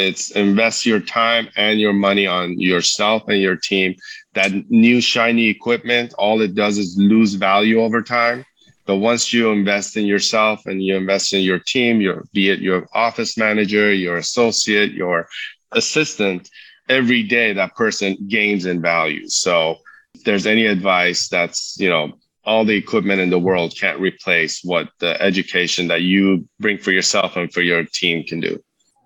It's 0.00 0.30
invest 0.30 0.86
your 0.86 1.00
time 1.00 1.48
and 1.56 1.78
your 1.78 1.92
money 1.92 2.26
on 2.26 2.58
yourself 2.58 3.24
and 3.28 3.40
your 3.40 3.56
team. 3.56 3.94
That 4.34 4.50
new 4.70 5.00
shiny 5.00 5.48
equipment, 5.48 6.14
all 6.16 6.40
it 6.40 6.54
does 6.54 6.78
is 6.78 6.96
lose 6.96 7.34
value 7.34 7.80
over 7.80 8.00
time. 8.02 8.44
But 8.86 8.96
once 8.96 9.32
you 9.32 9.50
invest 9.50 9.96
in 9.96 10.06
yourself 10.06 10.64
and 10.66 10.82
you 10.82 10.96
invest 10.96 11.34
in 11.34 11.42
your 11.42 11.58
team, 11.58 12.00
your 12.00 12.24
be 12.32 12.48
it 12.48 12.60
your 12.60 12.88
office 12.94 13.36
manager, 13.36 13.92
your 13.92 14.16
associate, 14.16 14.92
your 14.92 15.28
assistant, 15.72 16.48
every 16.88 17.22
day 17.22 17.52
that 17.52 17.76
person 17.76 18.16
gains 18.28 18.64
in 18.66 18.80
value. 18.80 19.28
So 19.28 19.76
if 20.14 20.24
there's 20.24 20.46
any 20.46 20.66
advice 20.66 21.28
that's, 21.28 21.76
you 21.78 21.88
know, 21.88 22.12
all 22.44 22.64
the 22.64 22.76
equipment 22.76 23.20
in 23.20 23.30
the 23.30 23.38
world 23.38 23.76
can't 23.78 24.00
replace 24.00 24.62
what 24.64 24.88
the 24.98 25.20
education 25.22 25.88
that 25.88 26.02
you 26.02 26.48
bring 26.58 26.78
for 26.78 26.90
yourself 26.90 27.36
and 27.36 27.52
for 27.52 27.60
your 27.60 27.84
team 27.84 28.24
can 28.24 28.40
do. 28.40 28.60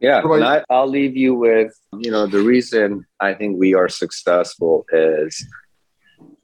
Yeah, 0.04 0.20
and 0.22 0.44
I, 0.44 0.62
I'll 0.68 0.88
leave 0.88 1.16
you 1.16 1.34
with 1.34 1.72
you 1.98 2.10
know 2.10 2.26
the 2.26 2.42
reason 2.42 3.06
I 3.20 3.34
think 3.34 3.58
we 3.58 3.74
are 3.74 3.88
successful 3.88 4.84
is 4.92 5.46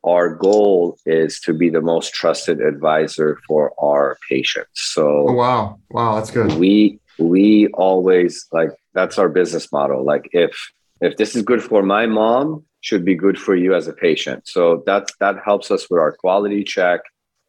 our 0.05 0.35
goal 0.35 0.96
is 1.05 1.40
to 1.40 1.53
be 1.53 1.68
the 1.68 1.83
most 1.83 2.14
trusted 2.14 2.61
advisor 2.61 3.38
for 3.46 3.73
our 3.79 4.16
patients. 4.29 4.70
So 4.75 5.27
oh, 5.29 5.33
wow, 5.33 5.79
wow, 5.90 6.14
that's 6.14 6.31
good. 6.31 6.53
We 6.55 7.01
we 7.18 7.68
always 7.75 8.46
like 8.53 8.70
that's 8.94 9.18
our 9.18 9.29
business 9.29 9.70
model. 9.70 10.05
Like 10.05 10.29
if 10.33 10.53
if 11.01 11.16
this 11.16 11.37
is 11.37 11.42
good 11.42 11.62
for 11.62 11.83
my 11.83 12.07
mom, 12.07 12.64
should 12.81 13.05
be 13.05 13.14
good 13.14 13.38
for 13.38 13.55
you 13.55 13.75
as 13.75 13.88
a 13.88 13.92
patient. 13.92 14.49
So 14.49 14.83
that's 14.87 15.12
that 15.20 15.37
helps 15.44 15.70
us 15.70 15.88
with 15.90 16.01
our 16.01 16.12
quality 16.12 16.64
check. 16.64 17.01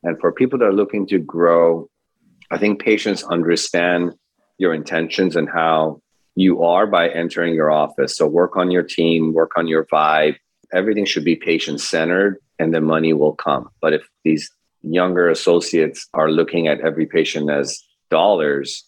And 0.04 0.20
for 0.20 0.32
people 0.32 0.60
that 0.60 0.66
are 0.66 0.74
looking 0.74 1.08
to 1.08 1.20
grow, 1.20 1.90
I 2.50 2.58
think 2.58 2.82
patients 2.82 3.24
understand 3.24 4.14
your 4.62 4.74
intentions 4.76 5.36
and 5.36 5.50
how 5.50 6.00
you 6.36 6.64
are 6.64 6.86
by 6.86 7.10
entering 7.10 7.56
your 7.56 7.72
office. 7.72 8.16
So 8.16 8.28
work 8.28 8.56
on 8.56 8.70
your 8.70 8.84
team, 8.84 9.34
work 9.34 9.54
on 9.58 9.68
your 9.68 9.86
vibe. 9.86 10.38
Everything 10.72 11.06
should 11.06 11.26
be 11.26 11.36
patient 11.36 11.82
centered 11.82 12.38
and 12.60 12.72
the 12.72 12.80
money 12.80 13.12
will 13.12 13.34
come. 13.34 13.70
But 13.82 13.94
if 13.94 14.08
these 14.24 14.52
younger 14.84 15.30
associates 15.30 16.08
are 16.14 16.32
looking 16.32 16.68
at 16.68 16.80
every 16.82 17.08
patient 17.08 17.50
as 17.50 17.82
dollars, 18.12 18.86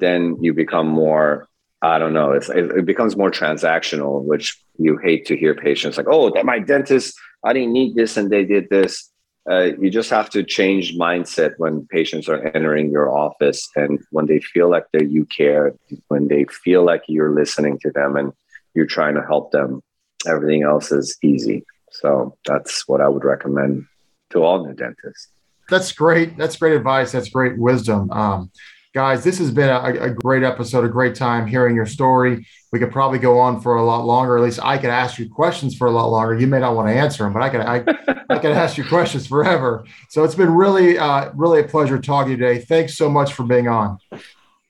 then 0.00 0.36
you 0.40 0.52
become 0.52 0.88
more, 0.88 1.48
I 1.80 1.98
don't 1.98 2.12
know, 2.12 2.32
it 2.32 2.84
becomes 2.84 3.16
more 3.16 3.30
transactional, 3.30 4.24
which 4.24 4.60
you 4.78 4.98
hate 4.98 5.26
to 5.26 5.36
hear 5.36 5.54
patients 5.54 5.96
like, 5.96 6.06
oh, 6.10 6.32
my 6.42 6.58
dentist, 6.58 7.14
I 7.44 7.52
didn't 7.52 7.72
need 7.72 7.94
this 7.94 8.16
and 8.16 8.30
they 8.30 8.44
did 8.44 8.68
this 8.68 9.10
uh, 9.50 9.70
you 9.78 9.90
just 9.90 10.10
have 10.10 10.30
to 10.30 10.42
change 10.42 10.96
mindset 10.96 11.52
when 11.58 11.86
patients 11.88 12.28
are 12.28 12.46
entering 12.48 12.90
your 12.90 13.14
office 13.16 13.68
and 13.76 14.00
when 14.10 14.26
they 14.26 14.40
feel 14.40 14.70
like 14.70 14.86
that 14.92 15.10
you 15.10 15.26
care 15.26 15.74
when 16.08 16.28
they 16.28 16.44
feel 16.44 16.84
like 16.84 17.02
you're 17.08 17.34
listening 17.34 17.78
to 17.78 17.90
them 17.90 18.16
and 18.16 18.32
you're 18.74 18.86
trying 18.86 19.14
to 19.14 19.22
help 19.22 19.50
them 19.52 19.82
everything 20.26 20.62
else 20.62 20.90
is 20.90 21.18
easy. 21.22 21.64
So 21.90 22.36
that's 22.44 22.88
what 22.88 23.00
i 23.00 23.08
would 23.08 23.24
recommend 23.24 23.86
to 24.30 24.42
all 24.42 24.66
new 24.66 24.74
dentists. 24.74 25.28
That's 25.68 25.92
great. 25.92 26.36
That's 26.36 26.56
great 26.56 26.74
advice. 26.74 27.12
That's 27.12 27.28
great 27.28 27.58
wisdom. 27.58 28.10
Um, 28.10 28.50
guys, 28.94 29.24
this 29.24 29.38
has 29.38 29.50
been 29.50 29.68
a, 29.68 30.04
a, 30.04 30.10
great 30.10 30.44
episode, 30.44 30.84
a 30.84 30.88
great 30.88 31.16
time 31.16 31.46
hearing 31.46 31.74
your 31.74 31.86
story. 31.86 32.46
We 32.72 32.78
could 32.78 32.92
probably 32.92 33.18
go 33.18 33.38
on 33.40 33.60
for 33.60 33.76
a 33.76 33.84
lot 33.84 34.06
longer. 34.06 34.38
At 34.38 34.44
least 34.44 34.60
I 34.62 34.78
could 34.78 34.90
ask 34.90 35.18
you 35.18 35.28
questions 35.28 35.76
for 35.76 35.88
a 35.88 35.90
lot 35.90 36.06
longer. 36.06 36.38
You 36.38 36.46
may 36.46 36.60
not 36.60 36.76
want 36.76 36.88
to 36.88 36.94
answer 36.94 37.24
them, 37.24 37.32
but 37.32 37.42
I 37.42 37.48
can 37.48 37.60
I, 37.60 37.84
I 38.30 38.38
can 38.38 38.52
ask 38.52 38.78
you 38.78 38.84
questions 38.84 39.26
forever. 39.26 39.84
So 40.10 40.24
it's 40.24 40.36
been 40.36 40.54
really 40.54 40.96
uh, 40.96 41.32
really 41.34 41.60
a 41.60 41.64
pleasure 41.64 41.98
talking 41.98 42.38
today. 42.38 42.60
Thanks 42.60 42.96
so 42.96 43.10
much 43.10 43.32
for 43.32 43.42
being 43.42 43.68
on. 43.68 43.98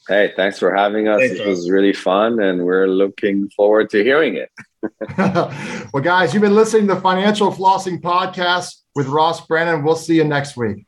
Hey, 0.09 0.33
thanks 0.37 0.59
for 0.59 0.75
having 0.75 1.09
us. 1.09 1.21
Thanks, 1.21 1.41
it 1.41 1.47
was 1.47 1.71
really 1.71 1.95
fun, 1.95 2.41
and 2.41 2.65
we're 2.65 2.89
looking 2.89 3.49
forward 3.51 3.89
to 3.91 4.03
hearing 4.03 4.37
it. 4.37 4.51
well, 5.19 6.03
guys, 6.03 6.35
you've 6.35 6.43
been 6.43 6.55
listening 6.55 6.87
to 6.89 6.95
the 6.95 7.01
Financial 7.01 7.51
Flossing 7.51 8.03
Podcast 8.03 8.83
with 8.95 9.07
Ross 9.07 9.47
Brannon. 9.47 9.83
We'll 9.83 9.97
see 9.97 10.17
you 10.17 10.25
next 10.25 10.59
week. 10.59 10.87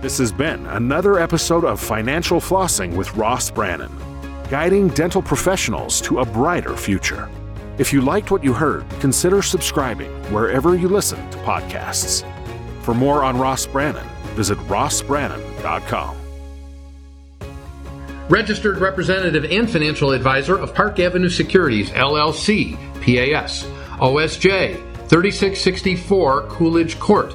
This 0.00 0.16
has 0.16 0.32
been 0.32 0.64
another 0.68 1.18
episode 1.18 1.62
of 1.62 1.78
Financial 1.78 2.40
Flossing 2.40 2.96
with 2.96 3.14
Ross 3.16 3.50
Brannon, 3.50 3.94
guiding 4.48 4.88
dental 4.88 5.20
professionals 5.20 6.00
to 6.00 6.20
a 6.20 6.24
brighter 6.24 6.74
future. 6.74 7.28
If 7.76 7.92
you 7.92 8.00
liked 8.00 8.30
what 8.30 8.42
you 8.42 8.54
heard, 8.54 8.88
consider 9.00 9.42
subscribing 9.42 10.10
wherever 10.32 10.74
you 10.74 10.88
listen 10.88 11.18
to 11.32 11.36
podcasts. 11.40 12.24
For 12.82 12.94
more 12.94 13.22
on 13.24 13.36
Ross 13.36 13.66
Brannon, 13.66 14.06
visit 14.36 14.56
rossbrannon.com. 14.68 16.16
Registered 18.30 18.78
representative 18.78 19.44
and 19.44 19.70
financial 19.70 20.12
advisor 20.12 20.56
of 20.56 20.74
Park 20.74 20.98
Avenue 20.98 21.28
Securities, 21.28 21.90
LLC, 21.90 22.74
PAS, 23.02 23.64
OSJ, 23.98 24.76
3664 25.08 26.46
Coolidge 26.46 26.98
Court, 26.98 27.34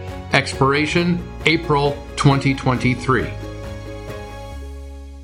expiration 0.33 1.21
April 1.45 1.91
2023. 2.15 3.29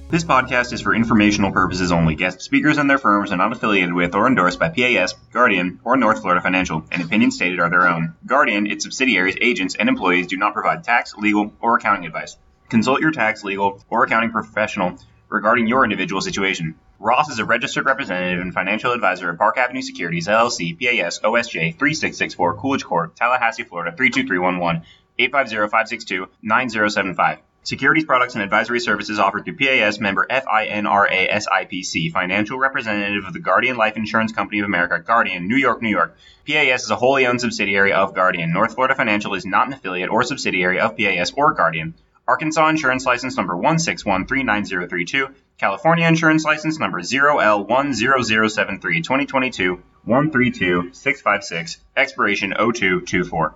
This 0.09 0.23
podcast 0.23 0.73
is 0.73 0.81
for 0.81 0.93
informational 0.95 1.51
purposes 1.51 1.91
only. 1.91 2.15
Guest 2.15 2.41
speakers 2.41 2.77
and 2.77 2.89
their 2.89 2.97
firms 2.97 3.31
are 3.31 3.37
not 3.37 3.51
affiliated 3.51 3.93
with 3.93 4.15
or 4.15 4.27
endorsed 4.27 4.59
by 4.59 4.69
PAS, 4.69 5.13
Guardian, 5.31 5.79
or 5.83 5.97
North 5.97 6.21
Florida 6.21 6.41
Financial, 6.41 6.83
and 6.91 7.01
opinions 7.01 7.35
stated 7.35 7.59
are 7.59 7.69
their 7.69 7.87
own. 7.87 8.15
Guardian, 8.25 8.67
its 8.67 8.83
subsidiaries, 8.83 9.37
agents, 9.41 9.75
and 9.75 9.89
employees 9.89 10.27
do 10.27 10.37
not 10.37 10.53
provide 10.53 10.83
tax, 10.83 11.15
legal, 11.15 11.53
or 11.61 11.77
accounting 11.77 12.05
advice. 12.05 12.37
Consult 12.69 13.01
your 13.01 13.11
tax, 13.11 13.43
legal, 13.43 13.83
or 13.89 14.03
accounting 14.03 14.31
professional 14.31 14.97
regarding 15.29 15.67
your 15.67 15.83
individual 15.83 16.21
situation. 16.21 16.75
Ross 16.99 17.29
is 17.29 17.39
a 17.39 17.45
registered 17.45 17.85
representative 17.85 18.41
and 18.41 18.53
financial 18.53 18.91
advisor 18.91 19.29
of 19.29 19.37
Park 19.37 19.57
Avenue 19.57 19.81
Securities, 19.81 20.27
LLC, 20.27 20.73
PAS, 20.79 21.19
OSJ, 21.19 21.77
3664 21.77 22.55
Coolidge 22.55 22.83
Court, 22.83 23.15
Tallahassee, 23.15 23.63
Florida, 23.63 23.95
32311, 23.95 24.83
850-562-9075. 25.19 27.39
Securities 27.63 28.05
products 28.05 28.35
and 28.35 28.43
advisory 28.43 28.79
services 28.79 29.19
offered 29.19 29.43
through 29.43 29.57
PAS 29.57 29.99
member 29.99 30.25
FINRA 30.29 31.29
SIPC, 31.29 32.13
financial 32.13 32.57
representative 32.57 33.25
of 33.25 33.33
the 33.33 33.39
Guardian 33.39 33.75
Life 33.75 33.97
Insurance 33.97 34.31
Company 34.31 34.59
of 34.59 34.65
America, 34.65 35.03
Guardian, 35.05 35.49
New 35.49 35.57
York, 35.57 35.81
New 35.81 35.89
York. 35.89 36.15
PAS 36.47 36.85
is 36.85 36.91
a 36.91 36.95
wholly 36.95 37.27
owned 37.27 37.41
subsidiary 37.41 37.91
of 37.91 38.13
Guardian. 38.13 38.53
North 38.53 38.75
Florida 38.75 38.95
Financial 38.95 39.33
is 39.33 39.45
not 39.45 39.67
an 39.67 39.73
affiliate 39.73 40.09
or 40.09 40.23
subsidiary 40.23 40.79
of 40.79 40.95
PAS 40.95 41.33
or 41.35 41.53
Guardian. 41.55 41.93
Arkansas 42.25 42.69
Insurance 42.69 43.05
License 43.05 43.35
Number 43.35 43.55
161390032, 43.55 45.33
California 45.57 46.07
Insurance 46.07 46.45
License 46.45 46.79
Number 46.79 47.01
0L10073, 47.01 49.03
2022 49.03 49.83
132656, 50.05 51.77
expiration 51.97 52.51
0224. 52.51 53.55